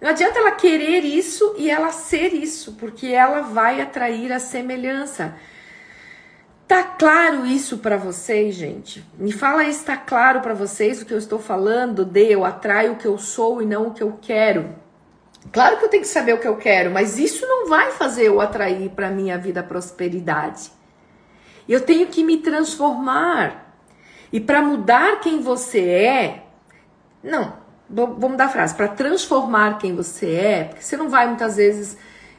Não 0.04 0.10
adianta 0.10 0.38
ela 0.38 0.50
querer 0.50 1.02
isso 1.02 1.54
e 1.56 1.70
ela 1.70 1.90
ser 1.90 2.34
isso, 2.34 2.72
porque 2.72 3.06
ela 3.06 3.40
vai 3.40 3.80
atrair 3.80 4.30
a 4.34 4.38
semelhança. 4.38 5.34
Tá 6.68 6.82
claro 6.82 7.46
isso 7.46 7.78
para 7.78 7.96
vocês, 7.96 8.54
gente? 8.54 9.02
Me 9.18 9.32
fala 9.32 9.62
aí 9.62 9.72
se 9.72 9.82
tá 9.82 9.96
claro 9.96 10.42
para 10.42 10.52
vocês 10.52 11.00
o 11.00 11.06
que 11.06 11.14
eu 11.14 11.16
estou 11.16 11.38
falando 11.38 12.04
de 12.04 12.30
eu 12.30 12.44
atraio 12.44 12.92
o 12.92 12.96
que 12.96 13.06
eu 13.06 13.16
sou 13.16 13.62
e 13.62 13.64
não 13.64 13.86
o 13.86 13.94
que 13.94 14.02
eu 14.02 14.18
quero. 14.20 14.74
Claro 15.50 15.78
que 15.78 15.86
eu 15.86 15.88
tenho 15.88 16.02
que 16.02 16.08
saber 16.10 16.34
o 16.34 16.38
que 16.38 16.48
eu 16.48 16.58
quero, 16.58 16.90
mas 16.90 17.18
isso 17.18 17.46
não 17.46 17.66
vai 17.66 17.90
fazer 17.92 18.24
eu 18.24 18.42
atrair 18.42 18.90
para 18.90 19.08
minha 19.08 19.38
vida 19.38 19.62
prosperidade. 19.62 20.70
Eu 21.66 21.80
tenho 21.80 22.08
que 22.08 22.22
me 22.22 22.36
transformar. 22.42 23.74
E 24.30 24.38
para 24.38 24.60
mudar 24.60 25.20
quem 25.20 25.40
você 25.40 25.80
é, 25.80 26.42
não, 27.22 27.63
vou 27.88 28.28
mudar 28.30 28.46
a 28.46 28.48
frase, 28.48 28.74
para 28.74 28.88
transformar 28.88 29.78
quem 29.78 29.94
você 29.94 30.34
é, 30.34 30.64
porque 30.64 30.82
você 30.82 30.96
não 30.96 31.08
vai 31.08 31.26
muitas 31.26 31.56
vezes 31.56 31.96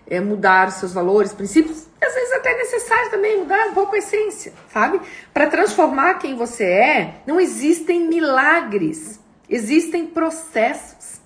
é, 0.08 0.20
mudar 0.20 0.72
seus 0.72 0.94
valores, 0.94 1.34
princípios, 1.34 1.88
às 2.02 2.14
vezes 2.14 2.34
até 2.34 2.52
é 2.52 2.58
necessário 2.58 3.12
também 3.12 3.40
mudar 3.40 3.68
um 3.68 3.74
pouco 3.74 3.96
a 3.96 3.98
essência, 3.98 4.54
sabe? 4.72 5.02
Para 5.34 5.48
transformar 5.48 6.16
quem 6.16 6.36
você 6.36 6.64
é, 6.64 7.14
não 7.26 7.40
existem 7.40 8.08
milagres, 8.08 9.20
existem 9.50 10.06
processos. 10.06 11.22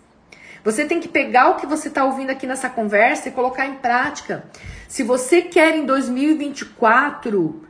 Você 0.64 0.86
tem 0.86 1.00
que 1.00 1.08
pegar 1.08 1.50
o 1.50 1.56
que 1.56 1.66
você 1.66 1.88
está 1.88 2.04
ouvindo 2.04 2.30
aqui 2.30 2.46
nessa 2.46 2.70
conversa 2.70 3.30
e 3.30 3.32
colocar 3.32 3.66
em 3.66 3.76
prática. 3.76 4.44
Se 4.88 5.04
você 5.04 5.42
quer 5.42 5.76
em 5.76 5.86
2024 5.86 7.66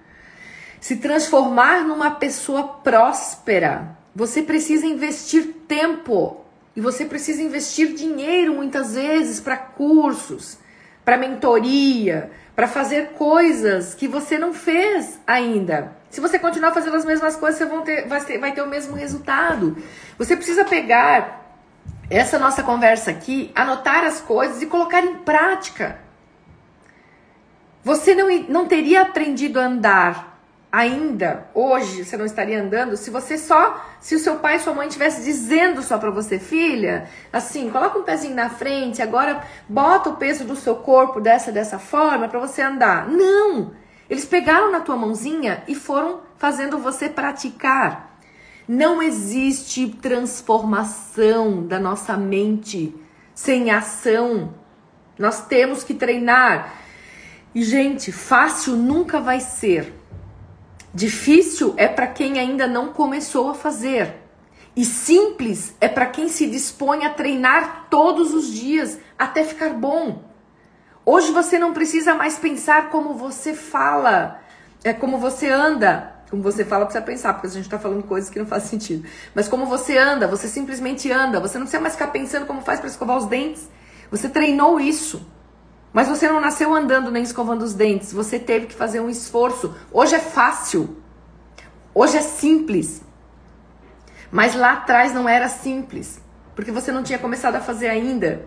se 0.79 0.97
transformar 0.97 1.83
numa 1.83 2.11
pessoa 2.11 2.63
próspera, 2.63 3.97
você 4.15 4.41
precisa 4.41 4.85
investir 4.85 5.53
tempo 5.67 6.38
e 6.75 6.81
você 6.81 7.05
precisa 7.05 7.41
investir 7.41 7.93
dinheiro 7.93 8.53
muitas 8.53 8.95
vezes 8.95 9.39
para 9.39 9.57
cursos, 9.57 10.57
para 11.03 11.17
mentoria, 11.17 12.31
para 12.55 12.67
fazer 12.67 13.09
coisas 13.11 13.93
que 13.93 14.07
você 14.07 14.37
não 14.37 14.53
fez 14.53 15.19
ainda. 15.25 15.97
Se 16.09 16.19
você 16.19 16.37
continuar 16.39 16.73
fazendo 16.73 16.95
as 16.97 17.05
mesmas 17.05 17.35
coisas, 17.35 17.59
você 17.59 17.81
ter, 17.83 18.07
vai, 18.07 18.23
ter, 18.23 18.37
vai 18.37 18.51
ter 18.51 18.61
o 18.61 18.67
mesmo 18.67 18.95
resultado. 18.95 19.77
Você 20.17 20.35
precisa 20.35 20.65
pegar 20.65 21.57
essa 22.09 22.39
nossa 22.39 22.63
conversa 22.63 23.11
aqui, 23.11 23.51
anotar 23.53 24.03
as 24.03 24.19
coisas 24.19 24.61
e 24.61 24.65
colocar 24.65 25.03
em 25.03 25.15
prática. 25.17 25.99
Você 27.83 28.15
não, 28.15 28.27
não 28.49 28.67
teria 28.67 29.03
aprendido 29.03 29.59
a 29.59 29.65
andar 29.65 30.38
ainda 30.71 31.47
hoje 31.53 32.05
você 32.05 32.15
não 32.15 32.25
estaria 32.25 32.61
andando 32.61 32.95
se 32.95 33.09
você 33.09 33.37
só 33.37 33.83
se 33.99 34.13
o 34.15 34.19
seu 34.19 34.35
pai 34.35 34.57
e 34.57 34.59
sua 34.59 34.73
mãe 34.73 34.87
estivesse 34.87 35.23
dizendo 35.23 35.81
só 35.81 35.97
para 35.97 36.11
você 36.11 36.37
filha 36.37 37.09
assim 37.33 37.71
coloca 37.71 37.97
um 37.97 38.03
pezinho 38.03 38.35
na 38.35 38.49
frente 38.49 39.01
agora 39.01 39.43
bota 39.67 40.09
o 40.11 40.15
peso 40.17 40.43
do 40.43 40.55
seu 40.55 40.75
corpo 40.75 41.19
dessa 41.19 41.51
dessa 41.51 41.79
forma 41.79 42.27
para 42.27 42.39
você 42.39 42.61
andar. 42.61 43.07
Não! 43.07 43.71
Eles 44.09 44.25
pegaram 44.25 44.71
na 44.71 44.79
tua 44.79 44.95
mãozinha 44.95 45.63
e 45.67 45.75
foram 45.75 46.21
fazendo 46.37 46.79
você 46.79 47.07
praticar. 47.07 48.17
Não 48.67 49.01
existe 49.01 49.87
transformação 50.01 51.65
da 51.65 51.79
nossa 51.79 52.17
mente 52.17 52.95
sem 53.35 53.69
ação. 53.69 54.53
Nós 55.17 55.45
temos 55.45 55.83
que 55.83 55.93
treinar. 55.93 56.73
E 57.53 57.63
gente 57.63 58.11
fácil 58.11 58.75
nunca 58.75 59.19
vai 59.19 59.39
ser 59.39 59.98
Difícil 60.93 61.73
é 61.77 61.87
para 61.87 62.07
quem 62.07 62.39
ainda 62.39 62.67
não 62.67 62.89
começou 62.93 63.49
a 63.49 63.53
fazer. 63.53 64.15
E 64.75 64.85
simples 64.85 65.75
é 65.79 65.87
para 65.87 66.05
quem 66.05 66.29
se 66.29 66.47
dispõe 66.47 67.05
a 67.05 67.09
treinar 67.09 67.87
todos 67.89 68.33
os 68.33 68.51
dias 68.51 68.97
até 69.17 69.43
ficar 69.43 69.73
bom. 69.73 70.23
Hoje 71.05 71.31
você 71.31 71.59
não 71.59 71.73
precisa 71.73 72.13
mais 72.13 72.37
pensar 72.37 72.89
como 72.89 73.13
você 73.13 73.53
fala, 73.53 74.39
é 74.83 74.93
como 74.93 75.17
você 75.17 75.49
anda. 75.49 76.15
Como 76.29 76.43
você 76.43 76.63
fala, 76.63 76.85
precisa 76.85 77.03
pensar, 77.03 77.33
porque 77.33 77.47
a 77.47 77.49
gente 77.49 77.63
está 77.63 77.79
falando 77.79 78.03
coisas 78.03 78.29
que 78.29 78.37
não 78.37 78.45
fazem 78.45 78.69
sentido. 78.69 79.07
Mas 79.33 79.47
como 79.47 79.65
você 79.65 79.97
anda, 79.97 80.27
você 80.27 80.47
simplesmente 80.47 81.11
anda. 81.11 81.39
Você 81.39 81.57
não 81.57 81.65
precisa 81.65 81.81
mais 81.81 81.95
ficar 81.95 82.07
pensando 82.07 82.45
como 82.45 82.61
faz 82.61 82.79
para 82.79 82.87
escovar 82.87 83.17
os 83.17 83.25
dentes. 83.25 83.67
Você 84.11 84.29
treinou 84.29 84.79
isso. 84.79 85.25
Mas 85.91 86.07
você 86.07 86.27
não 86.27 86.39
nasceu 86.39 86.73
andando 86.73 87.11
nem 87.11 87.23
escovando 87.23 87.63
os 87.63 87.73
dentes. 87.73 88.13
Você 88.13 88.37
teve 88.37 88.67
que 88.67 88.75
fazer 88.75 88.99
um 88.99 89.09
esforço. 89.09 89.75
Hoje 89.91 90.15
é 90.15 90.19
fácil. 90.19 90.97
Hoje 91.93 92.17
é 92.17 92.21
simples. 92.21 93.01
Mas 94.31 94.55
lá 94.55 94.73
atrás 94.73 95.13
não 95.13 95.27
era 95.27 95.49
simples. 95.49 96.21
Porque 96.55 96.71
você 96.71 96.91
não 96.91 97.03
tinha 97.03 97.17
começado 97.17 97.55
a 97.55 97.61
fazer 97.61 97.87
ainda. 97.87 98.45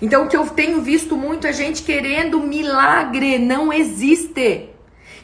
Então 0.00 0.24
o 0.24 0.28
que 0.28 0.36
eu 0.36 0.46
tenho 0.46 0.80
visto 0.80 1.16
muito 1.16 1.46
é 1.46 1.52
gente 1.52 1.82
querendo 1.82 2.40
milagre. 2.40 3.38
Não 3.38 3.72
existe. 3.72 4.70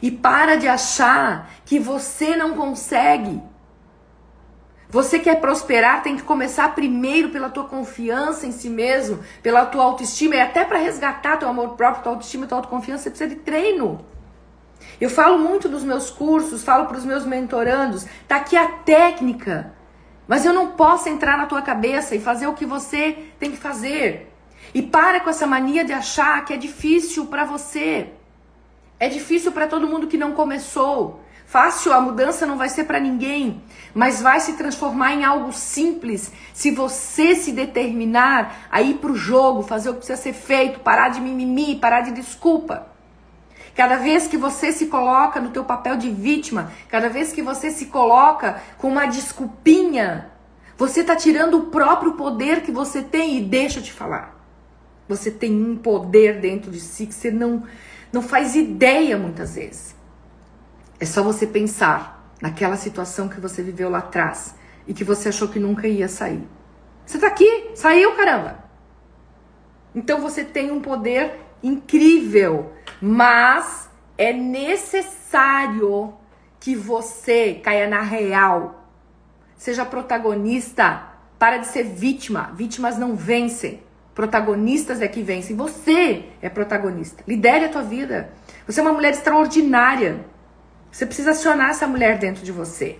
E 0.00 0.10
para 0.10 0.56
de 0.56 0.66
achar 0.66 1.52
que 1.64 1.78
você 1.78 2.34
não 2.34 2.56
consegue. 2.56 3.40
Você 4.92 5.18
quer 5.18 5.40
prosperar, 5.40 6.02
tem 6.02 6.16
que 6.16 6.22
começar 6.22 6.74
primeiro 6.74 7.30
pela 7.30 7.48
tua 7.48 7.64
confiança 7.64 8.46
em 8.46 8.52
si 8.52 8.68
mesmo, 8.68 9.20
pela 9.42 9.64
tua 9.64 9.84
autoestima 9.84 10.34
e 10.34 10.40
até 10.40 10.66
para 10.66 10.76
resgatar 10.76 11.38
teu 11.38 11.48
amor 11.48 11.70
próprio, 11.70 12.02
tua 12.02 12.12
autoestima, 12.12 12.46
tua 12.46 12.58
autoconfiança, 12.58 13.04
você 13.04 13.08
precisa 13.08 13.30
de 13.30 13.36
treino. 13.36 14.04
Eu 15.00 15.08
falo 15.08 15.38
muito 15.38 15.66
nos 15.66 15.82
meus 15.82 16.10
cursos, 16.10 16.62
falo 16.62 16.84
para 16.84 16.98
os 16.98 17.06
meus 17.06 17.24
mentorandos, 17.24 18.06
tá 18.28 18.36
aqui 18.36 18.54
a 18.54 18.68
técnica. 18.68 19.72
Mas 20.28 20.44
eu 20.44 20.52
não 20.52 20.72
posso 20.72 21.08
entrar 21.08 21.38
na 21.38 21.46
tua 21.46 21.62
cabeça 21.62 22.14
e 22.14 22.20
fazer 22.20 22.46
o 22.46 22.52
que 22.52 22.66
você 22.66 23.16
tem 23.38 23.50
que 23.50 23.56
fazer. 23.56 24.30
E 24.74 24.82
para 24.82 25.20
com 25.20 25.30
essa 25.30 25.46
mania 25.46 25.86
de 25.86 25.94
achar 25.94 26.44
que 26.44 26.52
é 26.52 26.56
difícil 26.58 27.24
para 27.28 27.46
você. 27.46 28.12
É 29.00 29.08
difícil 29.08 29.52
para 29.52 29.66
todo 29.66 29.88
mundo 29.88 30.06
que 30.06 30.18
não 30.18 30.32
começou. 30.32 31.22
Fácil, 31.46 31.92
a 31.92 32.00
mudança 32.00 32.46
não 32.46 32.56
vai 32.56 32.68
ser 32.68 32.84
para 32.84 32.98
ninguém, 32.98 33.62
mas 33.94 34.22
vai 34.22 34.40
se 34.40 34.54
transformar 34.54 35.12
em 35.12 35.24
algo 35.24 35.52
simples 35.52 36.32
se 36.54 36.70
você 36.70 37.34
se 37.34 37.52
determinar 37.52 38.68
a 38.70 38.80
ir 38.80 38.94
para 38.94 39.12
o 39.12 39.16
jogo, 39.16 39.62
fazer 39.62 39.90
o 39.90 39.92
que 39.92 39.98
precisa 39.98 40.20
ser 40.20 40.32
feito, 40.32 40.80
parar 40.80 41.10
de 41.10 41.20
mimimi, 41.20 41.76
parar 41.76 42.00
de 42.00 42.12
desculpa. 42.12 42.86
cada 43.74 43.96
vez 43.96 44.26
que 44.26 44.36
você 44.36 44.70
se 44.72 44.86
coloca 44.86 45.40
no 45.40 45.50
teu 45.50 45.64
papel 45.64 45.96
de 45.96 46.10
vítima, 46.10 46.70
cada 46.88 47.08
vez 47.08 47.32
que 47.32 47.42
você 47.42 47.70
se 47.70 47.86
coloca 47.86 48.62
com 48.78 48.88
uma 48.88 49.06
desculpinha, 49.06 50.30
você 50.76 51.00
está 51.00 51.16
tirando 51.16 51.58
o 51.58 51.66
próprio 51.66 52.12
poder 52.12 52.62
que 52.62 52.72
você 52.72 53.02
tem 53.02 53.38
e 53.38 53.40
deixa 53.40 53.78
eu 53.78 53.82
te 53.82 53.92
falar. 53.92 54.34
Você 55.08 55.30
tem 55.30 55.52
um 55.52 55.76
poder 55.76 56.40
dentro 56.40 56.70
de 56.70 56.80
si 56.80 57.06
que 57.06 57.14
você 57.14 57.30
não 57.30 57.64
não 58.12 58.20
faz 58.20 58.54
ideia 58.54 59.16
muitas 59.16 59.54
vezes. 59.54 59.96
É 61.02 61.04
só 61.04 61.20
você 61.20 61.48
pensar 61.48 62.32
naquela 62.40 62.76
situação 62.76 63.28
que 63.28 63.40
você 63.40 63.60
viveu 63.60 63.90
lá 63.90 63.98
atrás 63.98 64.54
e 64.86 64.94
que 64.94 65.02
você 65.02 65.30
achou 65.30 65.48
que 65.48 65.58
nunca 65.58 65.88
ia 65.88 66.06
sair. 66.06 66.46
Você 67.04 67.18
tá 67.18 67.26
aqui, 67.26 67.72
saiu, 67.74 68.14
caramba. 68.14 68.62
Então 69.92 70.20
você 70.20 70.44
tem 70.44 70.70
um 70.70 70.80
poder 70.80 71.40
incrível, 71.60 72.72
mas 73.00 73.90
é 74.16 74.32
necessário 74.32 76.14
que 76.60 76.76
você 76.76 77.54
caia 77.54 77.88
na 77.88 78.02
real. 78.02 78.86
Seja 79.56 79.84
protagonista, 79.84 81.02
para 81.36 81.56
de 81.56 81.66
ser 81.66 81.82
vítima. 81.82 82.52
Vítimas 82.54 82.96
não 82.96 83.16
vencem. 83.16 83.82
Protagonistas 84.14 85.00
é 85.00 85.08
que 85.08 85.20
vencem. 85.20 85.56
Você 85.56 86.26
é 86.40 86.48
protagonista. 86.48 87.24
Lidere 87.26 87.64
a 87.64 87.68
tua 87.70 87.82
vida. 87.82 88.30
Você 88.68 88.78
é 88.78 88.84
uma 88.84 88.92
mulher 88.92 89.10
extraordinária. 89.10 90.30
Você 90.92 91.04
precisa 91.04 91.32
acionar 91.32 91.70
essa 91.70 91.88
mulher 91.88 92.18
dentro 92.18 92.44
de 92.44 92.52
você. 92.52 92.98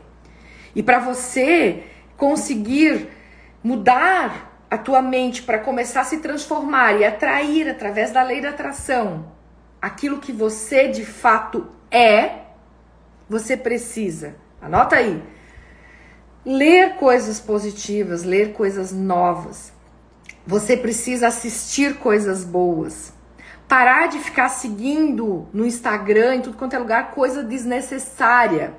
E 0.75 0.83
para 0.83 0.99
você 0.99 1.85
conseguir 2.17 3.09
mudar 3.63 4.67
a 4.69 4.77
tua 4.77 5.01
mente 5.01 5.43
para 5.43 5.61
começar 5.61 6.01
a 6.01 6.05
se 6.05 6.19
transformar 6.19 6.95
e 6.95 7.05
atrair 7.05 7.69
através 7.69 8.11
da 8.11 8.25
lei 8.25 8.41
da 8.41 8.49
atração 8.49 9.31
aquilo 9.83 10.21
que 10.21 10.33
você 10.33 10.87
de 10.87 11.05
fato 11.05 11.67
é, 11.91 12.43
você 13.29 13.57
precisa. 13.57 14.37
Anota 14.61 14.95
aí. 14.95 15.21
Ler 16.47 16.95
coisas 16.95 17.41
positivas, 17.41 18.23
ler 18.23 18.53
coisas 18.53 18.93
novas. 18.93 19.73
Você 20.47 20.77
precisa 20.77 21.27
assistir 21.27 21.99
coisas 21.99 22.45
boas. 22.45 23.13
Parar 23.69 24.09
de 24.09 24.19
ficar 24.19 24.49
seguindo 24.49 25.49
no 25.53 25.67
Instagram, 25.67 26.37
em 26.37 26.41
tudo 26.43 26.57
quanto 26.57 26.75
é 26.75 26.79
lugar, 26.79 27.13
coisa 27.13 27.43
desnecessária. 27.43 28.75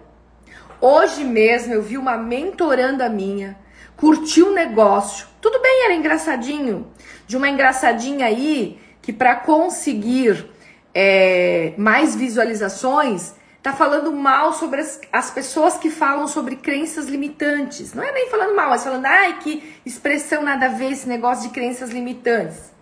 Hoje 0.80 1.24
mesmo 1.24 1.74
eu 1.74 1.82
vi 1.82 1.98
uma 1.98 2.18
mentoranda 2.18 3.08
minha, 3.08 3.58
curtiu 3.96 4.50
um 4.50 4.54
negócio, 4.54 5.28
tudo 5.42 5.62
bem, 5.62 5.86
era 5.86 5.94
engraçadinho, 5.94 6.92
de 7.26 7.38
uma 7.38 7.50
engraçadinha 7.50 8.26
aí 8.26 8.80
que 9.02 9.14
para 9.14 9.36
conseguir 9.36 10.50
é, 10.94 11.74
mais 11.78 12.16
visualizações 12.16 13.34
tá 13.62 13.72
falando 13.72 14.12
mal 14.12 14.52
sobre 14.54 14.82
as, 14.82 15.00
as, 15.12 15.32
pessoas 15.32 15.78
que 15.78 15.90
falam 15.90 16.28
sobre 16.28 16.58
crenças 16.58 17.08
limitantes. 17.08 17.94
Não 17.94 18.04
é 18.04 18.12
nem 18.12 18.30
falando 18.30 18.54
mal, 18.54 18.70
mas 18.70 18.84
falando, 18.84 19.06
ai, 19.06 19.40
que 19.40 19.74
expressão 19.86 20.44
nada 20.44 20.66
a 20.66 20.70
ver 20.70 20.92
esse 20.92 21.08
negócio 21.08 21.48
de 21.48 21.54
crenças 21.54 21.90
limitantes. 21.90 22.74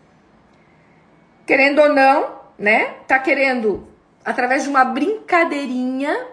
Querendo 1.52 1.82
ou 1.82 1.94
não, 1.94 2.40
né? 2.58 2.94
Tá 3.06 3.20
querendo, 3.20 3.86
através 4.24 4.64
de 4.64 4.70
uma 4.70 4.86
brincadeirinha, 4.86 6.28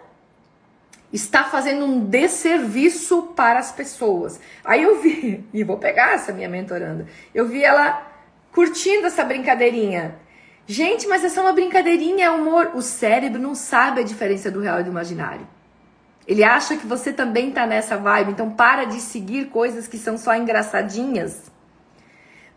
está 1.13 1.43
fazendo 1.43 1.85
um 1.85 2.05
desserviço 2.05 3.23
para 3.35 3.59
as 3.59 3.73
pessoas. 3.73 4.39
Aí 4.65 4.81
eu 4.81 5.03
vi, 5.03 5.45
e 5.53 5.65
vou 5.65 5.77
pegar 5.77 6.13
essa 6.13 6.33
minha 6.33 6.49
mentoranda, 6.49 7.05
eu 7.35 7.49
vi 7.49 7.65
ela 7.65 8.01
curtindo 8.53 9.09
essa 9.09 9.25
brincadeirinha. 9.25 10.15
Gente, 10.69 11.09
mas 11.09 11.25
essa 11.25 11.41
é 11.41 11.43
uma 11.43 11.53
brincadeirinha, 11.53 12.27
é 12.27 12.31
humor. 12.31 12.71
O 12.77 12.81
cérebro 12.81 13.43
não 13.43 13.57
sabe 13.57 14.03
a 14.03 14.05
diferença 14.05 14.53
do 14.53 14.61
real 14.61 14.79
e 14.79 14.85
do 14.85 14.91
imaginário. 14.91 15.49
Ele 16.29 16.45
acha 16.45 16.77
que 16.77 16.87
você 16.87 17.13
também 17.13 17.51
tá 17.51 17.67
nessa 17.67 17.97
vibe, 17.97 18.31
então 18.31 18.53
para 18.53 18.85
de 18.85 19.01
seguir 19.01 19.47
coisas 19.47 19.89
que 19.89 19.99
são 19.99 20.17
só 20.17 20.37
engraçadinhas. 20.37 21.51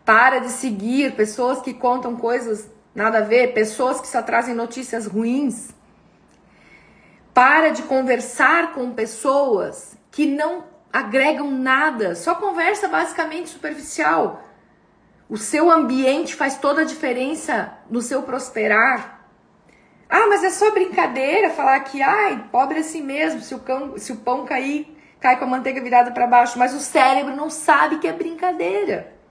Para 0.04 0.40
de 0.40 0.50
seguir 0.50 1.14
pessoas 1.14 1.60
que 1.60 1.72
contam 1.72 2.16
coisas 2.16 2.68
nada 2.94 3.18
a 3.18 3.22
ver, 3.22 3.54
pessoas 3.54 4.00
que 4.00 4.08
só 4.08 4.22
trazem 4.22 4.54
notícias 4.54 5.06
ruins. 5.06 5.70
Para 7.32 7.70
de 7.70 7.82
conversar 7.82 8.74
com 8.74 8.92
pessoas 8.92 9.96
que 10.10 10.26
não 10.26 10.64
agregam 10.92 11.50
nada, 11.50 12.14
só 12.14 12.34
conversa 12.34 12.88
basicamente 12.88 13.48
superficial. 13.48 14.42
O 15.28 15.38
seu 15.38 15.70
ambiente 15.70 16.34
faz 16.34 16.58
toda 16.58 16.82
a 16.82 16.84
diferença 16.84 17.72
no 17.88 18.02
seu 18.02 18.22
prosperar. 18.22 19.26
Ah, 20.06 20.26
mas 20.28 20.44
é 20.44 20.50
só 20.50 20.70
brincadeira 20.72 21.48
falar 21.48 21.80
que, 21.80 22.02
ai, 22.02 22.48
pobre 22.52 22.80
assim 22.80 23.00
mesmo, 23.00 23.40
se 23.40 23.54
o, 23.54 23.60
cão, 23.60 23.96
se 23.96 24.12
o 24.12 24.16
pão 24.16 24.44
cair, 24.44 24.94
cai 25.18 25.38
com 25.38 25.46
a 25.46 25.48
manteiga 25.48 25.80
virada 25.80 26.10
para 26.10 26.26
baixo. 26.26 26.58
Mas 26.58 26.74
o 26.74 26.80
cérebro 26.80 27.34
não 27.34 27.48
sabe 27.48 27.98
que 27.98 28.06
é 28.06 28.12
brincadeira. 28.12 29.21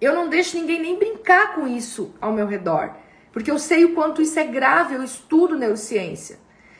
Eu 0.00 0.14
não 0.14 0.28
deixo 0.28 0.56
ninguém 0.56 0.80
nem 0.80 0.98
brincar 0.98 1.54
com 1.54 1.66
isso 1.66 2.14
ao 2.20 2.32
meu 2.32 2.46
redor, 2.46 2.94
porque 3.32 3.50
eu 3.50 3.58
sei 3.58 3.84
o 3.84 3.94
quanto 3.94 4.22
isso 4.22 4.38
é 4.38 4.44
grave. 4.44 4.94
Eu 4.94 5.04
estudo 5.04 5.56
neurociência, 5.56 6.38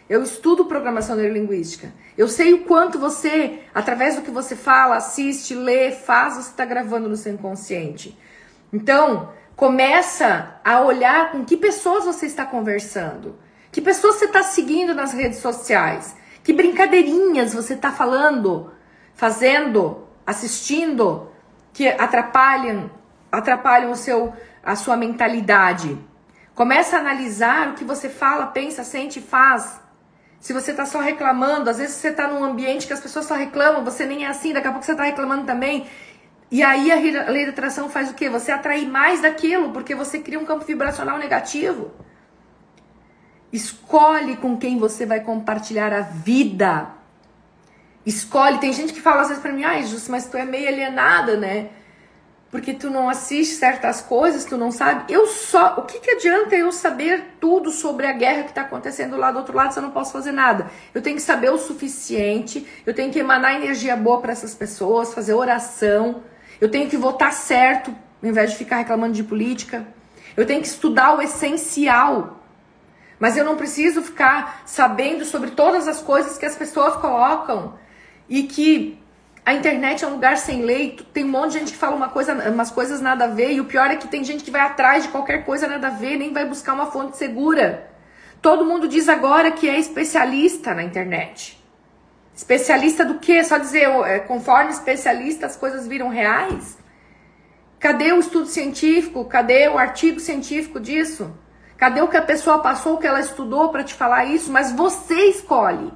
eu 0.09 0.23
estudo 0.23 0.65
programação 0.65 1.17
neurolinguística. 1.17 1.93
Eu 2.17 2.29
sei 2.29 2.53
o 2.53 2.65
quanto 2.65 2.99
você, 2.99 3.61
através 3.75 4.17
do 4.17 4.23
que 4.23 4.31
você 4.31 4.57
fala, 4.57 4.97
assiste, 4.97 5.55
lê, 5.55 5.93
faz, 5.93 6.35
você 6.35 6.51
está 6.51 6.65
gravando 6.65 7.09
no 7.09 7.17
seu 7.17 7.33
inconsciente. 7.33 8.19
Então, 8.73 9.31
começa 9.55 10.59
a 10.65 10.81
olhar 10.81 11.33
com 11.33 11.45
que 11.45 11.57
pessoas 11.57 12.05
você 12.05 12.27
está 12.27 12.45
conversando, 12.45 13.37
que 13.71 13.81
pessoas 13.81 14.17
você 14.17 14.25
está 14.25 14.43
seguindo 14.43 14.95
nas 14.95 15.13
redes 15.13 15.39
sociais, 15.39 16.17
que 16.43 16.53
brincadeirinhas 16.53 17.55
você 17.55 17.75
está 17.75 17.93
falando, 17.93 18.73
fazendo, 19.15 20.09
assistindo, 20.27 21.29
que 21.73 21.87
atrapalham, 21.87 22.91
atrapalham 23.31 23.91
o 23.91 23.97
seu, 23.97 24.33
a 24.63 24.77
sua 24.77 24.97
mentalidade. 24.97 25.99
Começa 26.55 26.97
a 26.97 27.01
analisar 27.01 27.69
o 27.69 27.75
que 27.75 27.85
você 27.85 28.09
fala, 28.09 28.47
pensa, 28.47 28.85
sente 28.85 29.19
e 29.19 29.23
faz. 29.23 29.81
Se 30.41 30.53
você 30.53 30.71
está 30.71 30.87
só 30.87 31.01
reclamando, 31.01 31.69
às 31.69 31.79
vezes 31.79 31.97
você 31.97 32.09
está 32.09 32.27
num 32.27 32.43
ambiente 32.43 32.87
que 32.87 32.93
as 32.93 33.01
pessoas 33.01 33.27
só 33.27 33.35
reclamam, 33.35 33.85
você 33.85 34.07
nem 34.07 34.25
é 34.25 34.29
assim, 34.29 34.53
daqui 34.53 34.69
a 34.69 34.71
pouco 34.71 34.85
você 34.85 34.93
está 34.93 35.05
reclamando 35.05 35.45
também. 35.45 35.87
E 36.51 36.63
aí 36.63 36.91
a 36.91 37.31
lei 37.31 37.45
da 37.45 37.53
atração 37.53 37.89
faz 37.89 38.11
o 38.11 38.15
quê? 38.15 38.29
Você 38.29 38.51
atrai 38.51 38.85
mais 38.85 39.21
daquilo, 39.21 39.71
porque 39.71 39.95
você 39.95 40.19
cria 40.19 40.39
um 40.39 40.45
campo 40.45 40.65
vibracional 40.65 41.19
negativo. 41.19 41.93
Escolhe 43.53 44.37
com 44.37 44.57
quem 44.57 44.79
você 44.79 45.05
vai 45.05 45.21
compartilhar 45.21 45.93
a 45.93 46.01
vida. 46.01 46.89
Escolhe. 48.05 48.59
Tem 48.59 48.73
gente 48.73 48.93
que 48.93 49.01
fala 49.01 49.23
às 49.23 49.29
vezes 49.29 49.43
pra 49.43 49.53
mim, 49.53 49.65
ai, 49.65 49.85
Jus, 49.85 50.09
mas 50.09 50.27
tu 50.27 50.37
é 50.37 50.45
meio 50.45 50.69
alienada, 50.69 51.37
né? 51.37 51.69
Porque 52.51 52.75
tu 52.75 52.91
não 52.91 53.09
assiste 53.09 53.55
certas 53.55 54.01
coisas, 54.01 54.45
tu 54.45 54.57
não 54.57 54.73
sabe. 54.73 55.13
Eu 55.13 55.27
só. 55.27 55.77
O 55.79 55.83
que, 55.83 56.01
que 56.01 56.11
adianta 56.11 56.57
eu 56.57 56.73
saber 56.73 57.37
tudo 57.41 57.71
sobre 57.71 58.07
a 58.07 58.13
guerra 58.13 58.43
que 58.43 58.49
está 58.49 58.63
acontecendo 58.63 59.17
lá 59.17 59.31
do 59.31 59.39
outro 59.39 59.57
lado 59.57 59.73
se 59.73 59.79
eu 59.79 59.83
não 59.83 59.93
posso 59.93 60.13
fazer 60.13 60.33
nada? 60.33 60.69
Eu 60.93 61.01
tenho 61.01 61.17
que 61.17 61.23
saber 61.23 61.51
o 61.51 61.59
suficiente, 61.59 62.67
eu 62.85 62.93
tenho 62.93 63.13
que 63.13 63.21
emanar 63.21 63.55
energia 63.55 63.95
boa 63.97 64.21
para 64.21 64.33
essas 64.33 64.55
pessoas, 64.55 65.15
fazer 65.15 65.33
oração 65.33 66.25
eu 66.61 66.71
tenho 66.71 66.91
que 66.91 66.97
votar 66.97 67.33
certo, 67.33 67.95
ao 68.23 68.29
invés 68.29 68.51
de 68.51 68.57
ficar 68.57 68.77
reclamando 68.77 69.15
de 69.15 69.25
política. 69.25 69.87
Eu 70.37 70.45
tenho 70.47 70.61
que 70.61 70.69
estudar 70.69 71.17
o 71.17 71.23
essencial. 71.23 72.45
Mas 73.19 73.37
eu 73.37 73.45
não 73.45 73.57
preciso 73.57 74.03
ficar 74.03 74.63
sabendo 74.67 75.25
sobre 75.25 75.51
todas 75.53 75.89
as 75.89 76.03
coisas 76.03 76.37
que 76.37 76.47
as 76.47 76.57
pessoas 76.57 76.97
colocam 76.97 77.79
e 78.29 78.45
que 78.45 79.00
a 79.45 79.55
internet 79.55 80.05
é 80.05 80.07
um 80.07 80.13
lugar 80.13 80.37
sem 80.37 80.63
lei. 80.63 80.99
Tem 81.13 81.25
um 81.25 81.29
monte 81.29 81.53
de 81.53 81.59
gente 81.61 81.73
que 81.73 81.79
fala 81.79 81.97
uma 81.97 82.09
coisa, 82.09 82.35
umas 82.51 82.71
coisas 82.71 83.01
nada 83.01 83.25
a 83.25 83.29
ver. 83.29 83.53
E 83.53 83.61
o 83.61 83.65
pior 83.65 83.91
é 83.91 83.97
que 83.97 84.09
tem 84.09 84.23
gente 84.23 84.45
que 84.45 84.51
vai 84.51 84.61
atrás 84.61 85.05
de 85.05 85.09
qualquer 85.09 85.45
coisa 85.45 85.67
nada 85.67 85.89
a 85.89 85.91
ver, 85.91 86.17
nem 86.17 86.33
vai 86.33 86.45
buscar 86.45 86.75
uma 86.75 86.91
fonte 86.91 87.17
segura. 87.17 87.91
Todo 88.43 88.65
mundo 88.65 88.89
diz 88.89 89.09
agora 89.09 89.51
que 89.51 89.69
é 89.69 89.79
especialista 89.79 90.75
na 90.75 90.83
internet. 90.83 91.59
Especialista 92.35 93.05
do 93.05 93.19
que? 93.19 93.43
Só 93.45 93.59
dizer, 93.59 93.89
é, 94.07 94.19
conforme 94.21 94.71
especialista, 94.71 95.47
as 95.47 95.57
coisas 95.57 95.87
viram 95.87 96.09
reais? 96.09 96.79
Cadê 97.79 98.13
o 98.13 98.21
estudo 98.21 98.47
científico? 98.47 99.25
Cadê 99.25 99.69
o 99.69 99.77
artigo 99.77 100.21
científico 100.21 100.81
disso? 100.81 101.35
Cadê 101.77 102.01
o 102.01 102.09
que 102.09 102.17
a 102.17 102.23
pessoa 102.23 102.61
passou, 102.61 102.95
o 102.95 102.99
que 102.99 103.07
ela 103.07 103.21
estudou 103.21 103.71
para 103.71 103.85
te 103.85 103.95
falar 103.95 104.27
isso? 104.27 104.51
Mas 104.51 104.73
você 104.73 105.29
escolhe. 105.29 105.93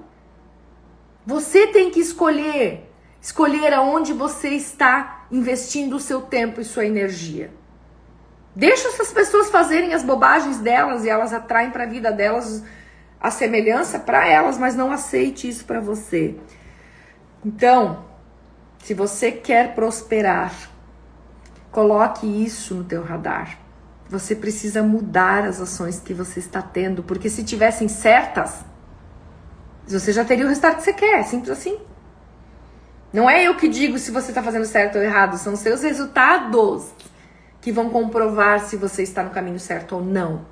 Você 1.26 1.66
tem 1.68 1.90
que 1.90 2.00
escolher. 2.00 2.83
Escolher 3.24 3.72
aonde 3.72 4.12
você 4.12 4.50
está 4.50 5.24
investindo 5.30 5.96
o 5.96 5.98
seu 5.98 6.20
tempo 6.20 6.60
e 6.60 6.64
sua 6.64 6.84
energia. 6.84 7.50
Deixa 8.54 8.88
essas 8.88 9.14
pessoas 9.14 9.48
fazerem 9.48 9.94
as 9.94 10.02
bobagens 10.02 10.58
delas 10.58 11.06
e 11.06 11.08
elas 11.08 11.32
atraem 11.32 11.70
para 11.70 11.84
a 11.84 11.86
vida 11.86 12.12
delas 12.12 12.62
a 13.18 13.30
semelhança 13.30 13.98
para 13.98 14.28
elas, 14.28 14.58
mas 14.58 14.76
não 14.76 14.92
aceite 14.92 15.48
isso 15.48 15.64
para 15.64 15.80
você. 15.80 16.36
Então, 17.42 18.04
se 18.80 18.92
você 18.92 19.32
quer 19.32 19.74
prosperar, 19.74 20.52
coloque 21.72 22.26
isso 22.26 22.74
no 22.74 22.84
teu 22.84 23.02
radar. 23.02 23.58
Você 24.06 24.36
precisa 24.36 24.82
mudar 24.82 25.46
as 25.46 25.62
ações 25.62 25.98
que 25.98 26.12
você 26.12 26.40
está 26.40 26.60
tendo, 26.60 27.02
porque 27.02 27.30
se 27.30 27.42
tivessem 27.42 27.88
certas, 27.88 28.66
você 29.88 30.12
já 30.12 30.26
teria 30.26 30.44
o 30.44 30.48
resultado 30.48 30.76
que 30.76 30.82
você 30.82 30.92
quer, 30.92 31.24
simples 31.24 31.48
assim. 31.48 31.80
Não 33.14 33.30
é 33.30 33.44
eu 33.44 33.54
que 33.54 33.68
digo 33.68 33.96
se 33.96 34.10
você 34.10 34.32
está 34.32 34.42
fazendo 34.42 34.64
certo 34.64 34.98
ou 34.98 35.04
errado, 35.04 35.38
são 35.38 35.54
seus 35.54 35.84
resultados 35.84 36.90
que 37.60 37.70
vão 37.70 37.88
comprovar 37.88 38.58
se 38.58 38.76
você 38.76 39.04
está 39.04 39.22
no 39.22 39.30
caminho 39.30 39.60
certo 39.60 39.94
ou 39.94 40.04
não. 40.04 40.44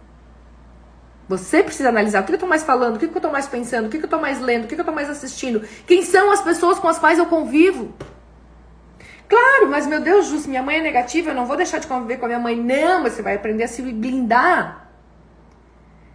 Você 1.28 1.60
precisa 1.60 1.88
analisar 1.88 2.22
o 2.22 2.24
que 2.24 2.30
eu 2.30 2.36
estou 2.36 2.48
mais 2.48 2.62
falando, 2.62 2.94
o 2.94 2.98
que 3.00 3.06
eu 3.06 3.16
estou 3.16 3.32
mais 3.32 3.48
pensando, 3.48 3.86
o 3.86 3.88
que 3.90 3.96
eu 3.96 4.04
estou 4.04 4.20
mais 4.20 4.38
lendo, 4.38 4.66
o 4.66 4.68
que 4.68 4.74
eu 4.76 4.78
estou 4.78 4.94
mais 4.94 5.10
assistindo, 5.10 5.66
quem 5.88 6.04
são 6.04 6.30
as 6.30 6.40
pessoas 6.40 6.78
com 6.78 6.86
as 6.86 7.00
quais 7.00 7.18
eu 7.18 7.26
convivo. 7.26 7.92
Claro, 9.28 9.68
mas 9.68 9.84
meu 9.84 10.00
Deus, 10.00 10.26
Jus, 10.26 10.46
minha 10.46 10.62
mãe 10.62 10.76
é 10.76 10.82
negativa, 10.82 11.30
eu 11.30 11.34
não 11.34 11.46
vou 11.46 11.56
deixar 11.56 11.80
de 11.80 11.88
conviver 11.88 12.18
com 12.18 12.26
a 12.26 12.28
minha 12.28 12.38
mãe. 12.38 12.54
Não, 12.54 13.02
você 13.02 13.22
vai 13.22 13.34
aprender 13.34 13.64
a 13.64 13.68
se 13.68 13.82
blindar. 13.82 14.88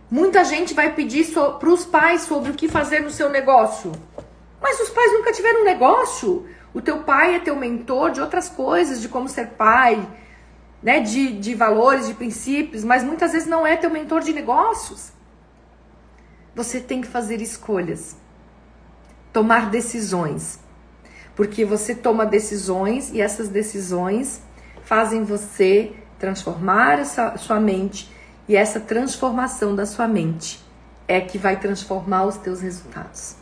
Muita 0.10 0.46
gente 0.46 0.74
vai 0.74 0.94
pedir 0.94 1.26
so, 1.26 1.56
para 1.60 1.68
os 1.68 1.84
pais 1.84 2.22
sobre 2.22 2.52
o 2.52 2.54
que 2.54 2.70
fazer 2.70 3.02
no 3.02 3.10
seu 3.10 3.30
negócio. 3.30 3.92
Mas 4.68 4.82
os 4.82 4.90
pais 4.90 5.14
nunca 5.14 5.32
tiveram 5.32 5.62
um 5.62 5.64
negócio. 5.64 6.46
O 6.74 6.82
teu 6.82 7.04
pai 7.04 7.36
é 7.36 7.40
teu 7.40 7.56
mentor 7.56 8.12
de 8.12 8.20
outras 8.20 8.50
coisas, 8.50 9.02
de 9.02 9.08
como 9.08 9.30
ser 9.30 9.48
pai, 9.52 10.06
né, 10.84 11.00
de, 11.00 11.40
de 11.40 11.56
valores, 11.56 12.08
de 12.08 12.14
princípios, 12.14 12.84
mas 12.84 13.04
muitas 13.04 13.32
vezes 13.32 13.48
não 13.48 13.66
é 13.66 13.78
teu 13.78 13.90
mentor 13.90 14.22
de 14.22 14.34
negócios. 14.34 15.12
Você 16.54 16.82
tem 16.82 17.02
que 17.02 17.08
fazer 17.08 17.42
escolhas, 17.42 18.18
tomar 19.32 19.70
decisões 19.70 20.60
porque 21.38 21.64
você 21.64 21.94
toma 21.94 22.26
decisões 22.26 23.12
e 23.14 23.22
essas 23.22 23.48
decisões 23.48 24.42
fazem 24.84 25.24
você 25.24 25.94
transformar 26.18 27.00
a 27.00 27.38
sua 27.38 27.60
mente 27.60 28.12
e 28.50 28.56
essa 28.56 28.80
transformação 28.80 29.76
da 29.76 29.86
sua 29.86 30.08
mente 30.08 30.60
é 31.08 31.22
que 31.22 31.38
vai 31.38 31.60
transformar 31.60 32.26
os 32.26 32.38
teus 32.38 32.60
resultados. 32.60 33.37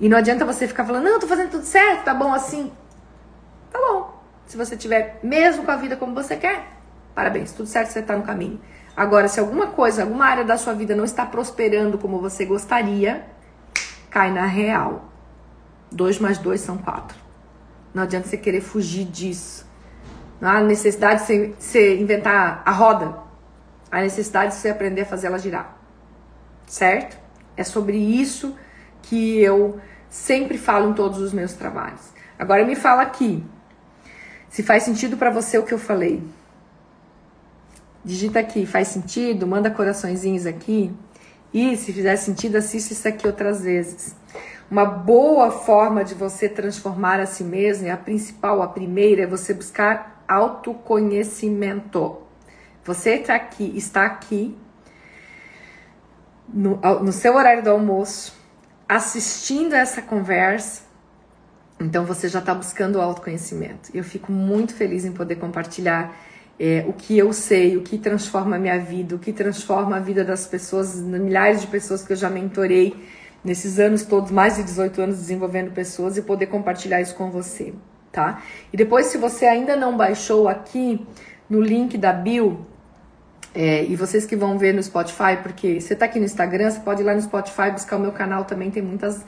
E 0.00 0.08
não 0.08 0.18
adianta 0.18 0.44
você 0.44 0.68
ficar 0.68 0.84
falando, 0.84 1.04
não, 1.04 1.18
tô 1.18 1.26
fazendo 1.26 1.50
tudo 1.50 1.64
certo, 1.64 2.04
tá 2.04 2.14
bom 2.14 2.32
assim. 2.32 2.72
Tá 3.70 3.78
bom. 3.78 4.22
Se 4.46 4.56
você 4.56 4.76
tiver 4.76 5.18
mesmo 5.22 5.64
com 5.64 5.70
a 5.70 5.76
vida 5.76 5.96
como 5.96 6.14
você 6.14 6.36
quer, 6.36 6.66
parabéns, 7.14 7.52
tudo 7.52 7.68
certo, 7.68 7.90
você 7.90 8.02
tá 8.02 8.16
no 8.16 8.22
caminho. 8.22 8.60
Agora, 8.96 9.28
se 9.28 9.38
alguma 9.38 9.68
coisa, 9.68 10.02
alguma 10.02 10.26
área 10.26 10.44
da 10.44 10.56
sua 10.56 10.72
vida 10.72 10.94
não 10.96 11.04
está 11.04 11.26
prosperando 11.26 11.98
como 11.98 12.20
você 12.20 12.44
gostaria, 12.44 13.26
cai 14.10 14.32
na 14.32 14.46
real. 14.46 15.04
2 15.92 16.18
mais 16.18 16.38
2 16.38 16.60
são 16.60 16.78
4. 16.78 17.16
Não 17.92 18.02
adianta 18.02 18.28
você 18.28 18.36
querer 18.36 18.60
fugir 18.60 19.04
disso. 19.04 19.66
Não 20.40 20.48
há 20.48 20.60
necessidade 20.60 21.26
de 21.26 21.54
você, 21.58 21.96
inventar 21.96 22.62
a 22.64 22.70
roda. 22.70 23.18
Há 23.90 24.00
necessidade 24.00 24.52
de 24.52 24.60
você 24.60 24.68
aprender 24.68 25.02
a 25.02 25.06
fazer 25.06 25.28
ela 25.28 25.38
girar. 25.38 25.76
Certo? 26.66 27.18
É 27.56 27.64
sobre 27.64 27.96
isso 27.96 28.54
que 29.08 29.40
eu 29.40 29.80
sempre 30.10 30.58
falo 30.58 30.90
em 30.90 30.92
todos 30.92 31.18
os 31.18 31.32
meus 31.32 31.54
trabalhos. 31.54 32.12
Agora 32.38 32.64
me 32.64 32.76
fala 32.76 33.02
aqui. 33.02 33.42
Se 34.50 34.62
faz 34.62 34.82
sentido 34.82 35.16
para 35.16 35.30
você 35.30 35.56
o 35.56 35.62
que 35.62 35.72
eu 35.72 35.78
falei. 35.78 36.22
Digita 38.04 38.38
aqui, 38.38 38.66
faz 38.66 38.88
sentido? 38.88 39.46
Manda 39.46 39.70
coraçõezinhos 39.70 40.46
aqui. 40.46 40.94
E 41.52 41.76
se 41.76 41.92
fizer 41.92 42.16
sentido, 42.16 42.56
assiste 42.56 42.92
isso 42.92 43.08
aqui 43.08 43.26
outras 43.26 43.62
vezes. 43.62 44.14
Uma 44.70 44.84
boa 44.84 45.50
forma 45.50 46.04
de 46.04 46.14
você 46.14 46.46
transformar 46.48 47.18
a 47.20 47.26
si 47.26 47.42
mesmo, 47.42 47.86
e 47.86 47.90
a 47.90 47.96
principal, 47.96 48.60
a 48.60 48.68
primeira, 48.68 49.22
é 49.22 49.26
você 49.26 49.54
buscar 49.54 50.22
autoconhecimento. 50.28 52.18
Você 52.84 53.14
está 53.14 53.34
aqui, 53.34 53.72
está 53.74 54.04
aqui 54.04 54.54
no, 56.46 56.76
no 57.02 57.12
seu 57.12 57.34
horário 57.34 57.62
do 57.62 57.70
almoço, 57.70 58.37
assistindo 58.88 59.74
essa 59.74 60.00
conversa, 60.00 60.82
então 61.78 62.04
você 62.04 62.28
já 62.28 62.38
está 62.38 62.54
buscando 62.54 63.00
autoconhecimento. 63.00 63.90
Eu 63.94 64.02
fico 64.02 64.32
muito 64.32 64.74
feliz 64.74 65.04
em 65.04 65.12
poder 65.12 65.36
compartilhar 65.36 66.16
é, 66.58 66.84
o 66.88 66.92
que 66.92 67.16
eu 67.16 67.32
sei, 67.32 67.76
o 67.76 67.82
que 67.82 67.98
transforma 67.98 68.56
a 68.56 68.58
minha 68.58 68.78
vida, 68.78 69.14
o 69.14 69.18
que 69.18 69.32
transforma 69.32 69.96
a 69.96 70.00
vida 70.00 70.24
das 70.24 70.46
pessoas, 70.46 70.96
milhares 70.96 71.60
de 71.60 71.68
pessoas 71.68 72.02
que 72.02 72.12
eu 72.12 72.16
já 72.16 72.28
mentorei 72.28 72.96
nesses 73.44 73.78
anos 73.78 74.04
todos, 74.04 74.30
mais 74.30 74.56
de 74.56 74.64
18 74.64 75.00
anos 75.00 75.16
desenvolvendo 75.18 75.70
pessoas 75.70 76.16
e 76.16 76.22
poder 76.22 76.46
compartilhar 76.46 77.00
isso 77.00 77.14
com 77.14 77.30
você, 77.30 77.72
tá? 78.10 78.42
E 78.72 78.76
depois, 78.76 79.06
se 79.06 79.18
você 79.18 79.46
ainda 79.46 79.76
não 79.76 79.96
baixou 79.96 80.48
aqui 80.48 81.06
no 81.48 81.60
link 81.60 81.96
da 81.96 82.12
bio, 82.12 82.66
é, 83.60 83.84
e 83.84 83.96
vocês 83.96 84.24
que 84.24 84.36
vão 84.36 84.56
ver 84.56 84.72
no 84.72 84.80
Spotify, 84.80 85.36
porque 85.42 85.80
você 85.80 85.96
tá 85.96 86.04
aqui 86.04 86.20
no 86.20 86.24
Instagram, 86.24 86.70
você 86.70 86.78
pode 86.78 87.02
ir 87.02 87.04
lá 87.04 87.12
no 87.12 87.20
Spotify 87.20 87.72
buscar 87.72 87.96
o 87.96 87.98
meu 87.98 88.12
canal 88.12 88.44
também, 88.44 88.70
tem 88.70 88.80
muitas 88.80 89.20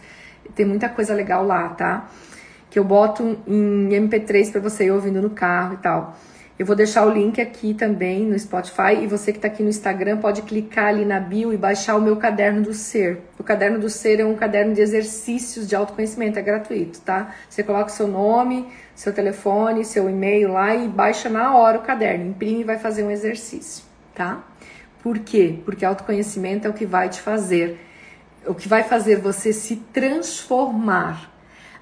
tem 0.54 0.64
muita 0.64 0.88
coisa 0.88 1.12
legal 1.12 1.44
lá, 1.44 1.68
tá? 1.70 2.08
Que 2.70 2.78
eu 2.78 2.84
boto 2.84 3.40
em 3.44 3.88
MP3 3.88 4.52
para 4.52 4.60
você 4.60 4.84
ir 4.84 4.92
ouvindo 4.92 5.20
no 5.20 5.30
carro 5.30 5.74
e 5.74 5.76
tal. 5.78 6.16
Eu 6.56 6.64
vou 6.64 6.76
deixar 6.76 7.04
o 7.06 7.10
link 7.10 7.40
aqui 7.40 7.74
também 7.74 8.24
no 8.24 8.38
Spotify 8.38 9.02
e 9.02 9.06
você 9.08 9.32
que 9.32 9.38
está 9.38 9.48
aqui 9.48 9.64
no 9.64 9.68
Instagram 9.68 10.18
pode 10.18 10.42
clicar 10.42 10.88
ali 10.88 11.04
na 11.04 11.18
bio 11.18 11.52
e 11.52 11.56
baixar 11.56 11.96
o 11.96 12.00
meu 12.00 12.16
caderno 12.16 12.62
do 12.62 12.72
ser. 12.72 13.22
O 13.36 13.42
caderno 13.42 13.80
do 13.80 13.90
ser 13.90 14.20
é 14.20 14.24
um 14.24 14.36
caderno 14.36 14.74
de 14.74 14.80
exercícios 14.80 15.66
de 15.66 15.74
autoconhecimento, 15.74 16.38
é 16.38 16.42
gratuito, 16.42 17.00
tá? 17.00 17.34
Você 17.48 17.64
coloca 17.64 17.86
o 17.86 17.92
seu 17.92 18.06
nome, 18.06 18.68
seu 18.94 19.12
telefone, 19.12 19.84
seu 19.84 20.08
e-mail 20.08 20.52
lá 20.52 20.72
e 20.76 20.86
baixa 20.86 21.28
na 21.28 21.56
hora 21.56 21.78
o 21.78 21.82
caderno, 21.82 22.26
imprime 22.26 22.60
e 22.60 22.64
vai 22.64 22.78
fazer 22.78 23.02
um 23.02 23.10
exercício, 23.10 23.82
tá? 24.14 24.44
Por 25.02 25.18
quê? 25.18 25.58
Porque 25.64 25.84
autoconhecimento 25.84 26.66
é 26.66 26.70
o 26.70 26.74
que 26.74 26.86
vai 26.86 27.08
te 27.08 27.20
fazer, 27.20 27.80
o 28.46 28.54
que 28.54 28.68
vai 28.68 28.82
fazer 28.82 29.16
você 29.20 29.52
se 29.52 29.76
transformar 29.76 31.30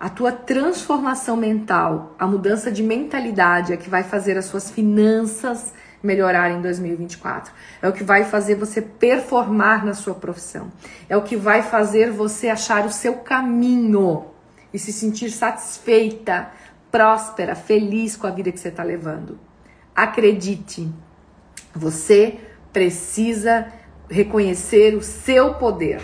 a 0.00 0.08
tua 0.08 0.30
transformação 0.30 1.36
mental, 1.36 2.14
a 2.16 2.24
mudança 2.24 2.70
de 2.70 2.84
mentalidade 2.84 3.72
é 3.72 3.76
que 3.76 3.90
vai 3.90 4.04
fazer 4.04 4.38
as 4.38 4.44
suas 4.44 4.70
finanças 4.70 5.72
melhorarem 6.00 6.58
em 6.58 6.62
2024. 6.62 7.52
É 7.82 7.88
o 7.88 7.92
que 7.92 8.04
vai 8.04 8.22
fazer 8.24 8.54
você 8.54 8.80
performar 8.80 9.84
na 9.84 9.94
sua 9.94 10.14
profissão. 10.14 10.70
É 11.08 11.16
o 11.16 11.22
que 11.22 11.34
vai 11.34 11.62
fazer 11.62 12.12
você 12.12 12.48
achar 12.48 12.86
o 12.86 12.92
seu 12.92 13.14
caminho 13.14 14.26
e 14.72 14.78
se 14.78 14.92
sentir 14.92 15.30
satisfeita, 15.30 16.48
próspera, 16.92 17.56
feliz 17.56 18.16
com 18.16 18.28
a 18.28 18.30
vida 18.30 18.52
que 18.52 18.60
você 18.60 18.68
está 18.68 18.84
levando. 18.84 19.36
Acredite, 19.96 20.88
você 21.78 22.38
precisa 22.72 23.72
reconhecer 24.10 24.94
o 24.94 25.02
seu 25.02 25.54
poder. 25.54 26.00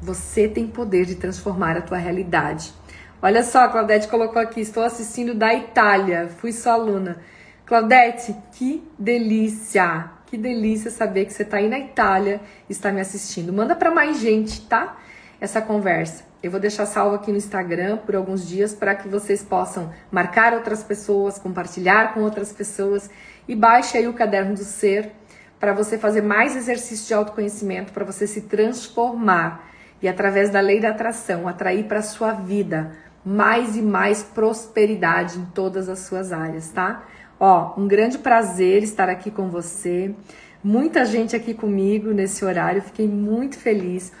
Você 0.00 0.46
tem 0.48 0.66
poder 0.66 1.04
de 1.04 1.16
transformar 1.16 1.76
a 1.76 1.82
tua 1.82 1.98
realidade. 1.98 2.72
Olha 3.20 3.42
só, 3.42 3.64
a 3.64 3.68
Claudete 3.68 4.06
colocou 4.06 4.40
aqui, 4.40 4.60
estou 4.60 4.84
assistindo 4.84 5.34
da 5.34 5.52
Itália, 5.52 6.28
fui 6.38 6.52
sua 6.52 6.74
aluna. 6.74 7.18
Claudete, 7.66 8.34
que 8.52 8.88
delícia! 8.98 10.10
Que 10.26 10.36
delícia 10.36 10.90
saber 10.90 11.24
que 11.24 11.32
você 11.32 11.42
está 11.42 11.56
aí 11.56 11.68
na 11.68 11.78
Itália 11.78 12.40
e 12.68 12.72
está 12.72 12.92
me 12.92 13.00
assistindo. 13.00 13.50
Manda 13.50 13.74
para 13.74 13.90
mais 13.90 14.20
gente, 14.20 14.60
tá? 14.68 14.98
Essa 15.40 15.62
conversa. 15.62 16.22
Eu 16.42 16.50
vou 16.50 16.60
deixar 16.60 16.84
salvo 16.86 17.16
aqui 17.16 17.32
no 17.32 17.38
Instagram 17.38 17.96
por 17.96 18.14
alguns 18.14 18.46
dias 18.46 18.74
para 18.74 18.94
que 18.94 19.08
vocês 19.08 19.42
possam 19.42 19.90
marcar 20.10 20.52
outras 20.52 20.84
pessoas, 20.84 21.38
compartilhar 21.38 22.12
com 22.12 22.20
outras 22.20 22.52
pessoas 22.52 23.10
e 23.48 23.56
baixe 23.56 23.96
aí 23.96 24.06
o 24.06 24.12
caderno 24.12 24.54
do 24.54 24.64
ser 24.64 25.12
para 25.58 25.72
você 25.72 25.98
fazer 25.98 26.22
mais 26.22 26.54
exercício 26.54 27.08
de 27.08 27.14
autoconhecimento, 27.14 27.92
para 27.92 28.04
você 28.04 28.26
se 28.26 28.42
transformar 28.42 29.68
e 30.00 30.06
através 30.08 30.50
da 30.50 30.60
lei 30.60 30.78
da 30.80 30.90
atração 30.90 31.48
atrair 31.48 31.84
para 31.84 32.02
sua 32.02 32.32
vida 32.32 32.92
mais 33.24 33.76
e 33.76 33.82
mais 33.82 34.22
prosperidade 34.22 35.38
em 35.38 35.44
todas 35.46 35.88
as 35.88 36.00
suas 36.00 36.32
áreas, 36.32 36.70
tá? 36.70 37.04
Ó, 37.40 37.74
um 37.76 37.88
grande 37.88 38.18
prazer 38.18 38.82
estar 38.82 39.08
aqui 39.08 39.30
com 39.30 39.48
você. 39.48 40.14
Muita 40.62 41.04
gente 41.04 41.34
aqui 41.34 41.54
comigo 41.54 42.12
nesse 42.12 42.44
horário, 42.44 42.82
fiquei 42.82 43.08
muito 43.08 43.56
feliz 43.56 44.12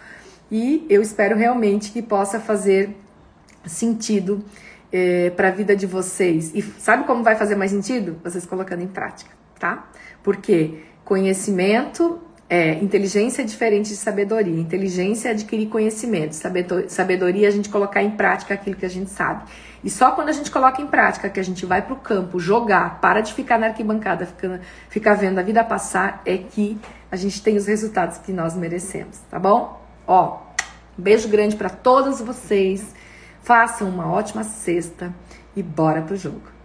e 0.50 0.86
eu 0.88 1.02
espero 1.02 1.36
realmente 1.36 1.92
que 1.92 2.02
possa 2.02 2.40
fazer 2.40 2.96
sentido 3.64 4.44
é, 4.92 5.30
para 5.30 5.48
a 5.48 5.50
vida 5.50 5.76
de 5.76 5.86
vocês. 5.86 6.52
E 6.54 6.62
sabe 6.62 7.04
como 7.04 7.22
vai 7.22 7.36
fazer 7.36 7.54
mais 7.54 7.70
sentido? 7.70 8.18
Vocês 8.22 8.46
colocando 8.46 8.82
em 8.82 8.88
prática, 8.88 9.30
tá? 9.58 9.88
Porque 10.22 10.82
conhecimento 11.04 12.20
é, 12.50 12.74
inteligência 12.82 13.42
é 13.42 13.44
diferente 13.44 13.90
de 13.90 13.96
sabedoria. 13.96 14.58
Inteligência 14.58 15.28
é 15.28 15.32
adquirir 15.32 15.68
conhecimento. 15.68 16.34
Sabedoria 16.88 17.46
é 17.46 17.48
a 17.48 17.52
gente 17.52 17.68
colocar 17.68 18.02
em 18.02 18.12
prática 18.12 18.54
aquilo 18.54 18.74
que 18.74 18.86
a 18.86 18.90
gente 18.90 19.10
sabe. 19.10 19.44
E 19.84 19.90
só 19.90 20.12
quando 20.12 20.30
a 20.30 20.32
gente 20.32 20.50
coloca 20.50 20.80
em 20.80 20.86
prática, 20.86 21.28
que 21.28 21.38
a 21.38 21.42
gente 21.42 21.66
vai 21.66 21.82
para 21.82 21.92
o 21.92 21.96
campo 21.96 22.40
jogar, 22.40 23.00
para 23.00 23.20
de 23.20 23.34
ficar 23.34 23.58
na 23.58 23.66
arquibancada, 23.66 24.24
ficar, 24.24 24.60
ficar 24.88 25.14
vendo 25.14 25.38
a 25.38 25.42
vida 25.42 25.62
passar, 25.62 26.22
é 26.24 26.38
que 26.38 26.80
a 27.12 27.16
gente 27.16 27.42
tem 27.42 27.56
os 27.56 27.66
resultados 27.66 28.18
que 28.18 28.32
nós 28.32 28.56
merecemos, 28.56 29.18
tá 29.30 29.38
bom? 29.38 29.80
Ó, 30.06 30.38
um 30.98 31.02
beijo 31.02 31.28
grande 31.28 31.54
para 31.54 31.68
todos 31.68 32.20
vocês. 32.20 32.94
Façam 33.48 33.88
uma 33.88 34.12
ótima 34.12 34.44
sexta 34.44 35.10
e 35.56 35.62
bora 35.62 36.02
pro 36.02 36.14
jogo. 36.14 36.57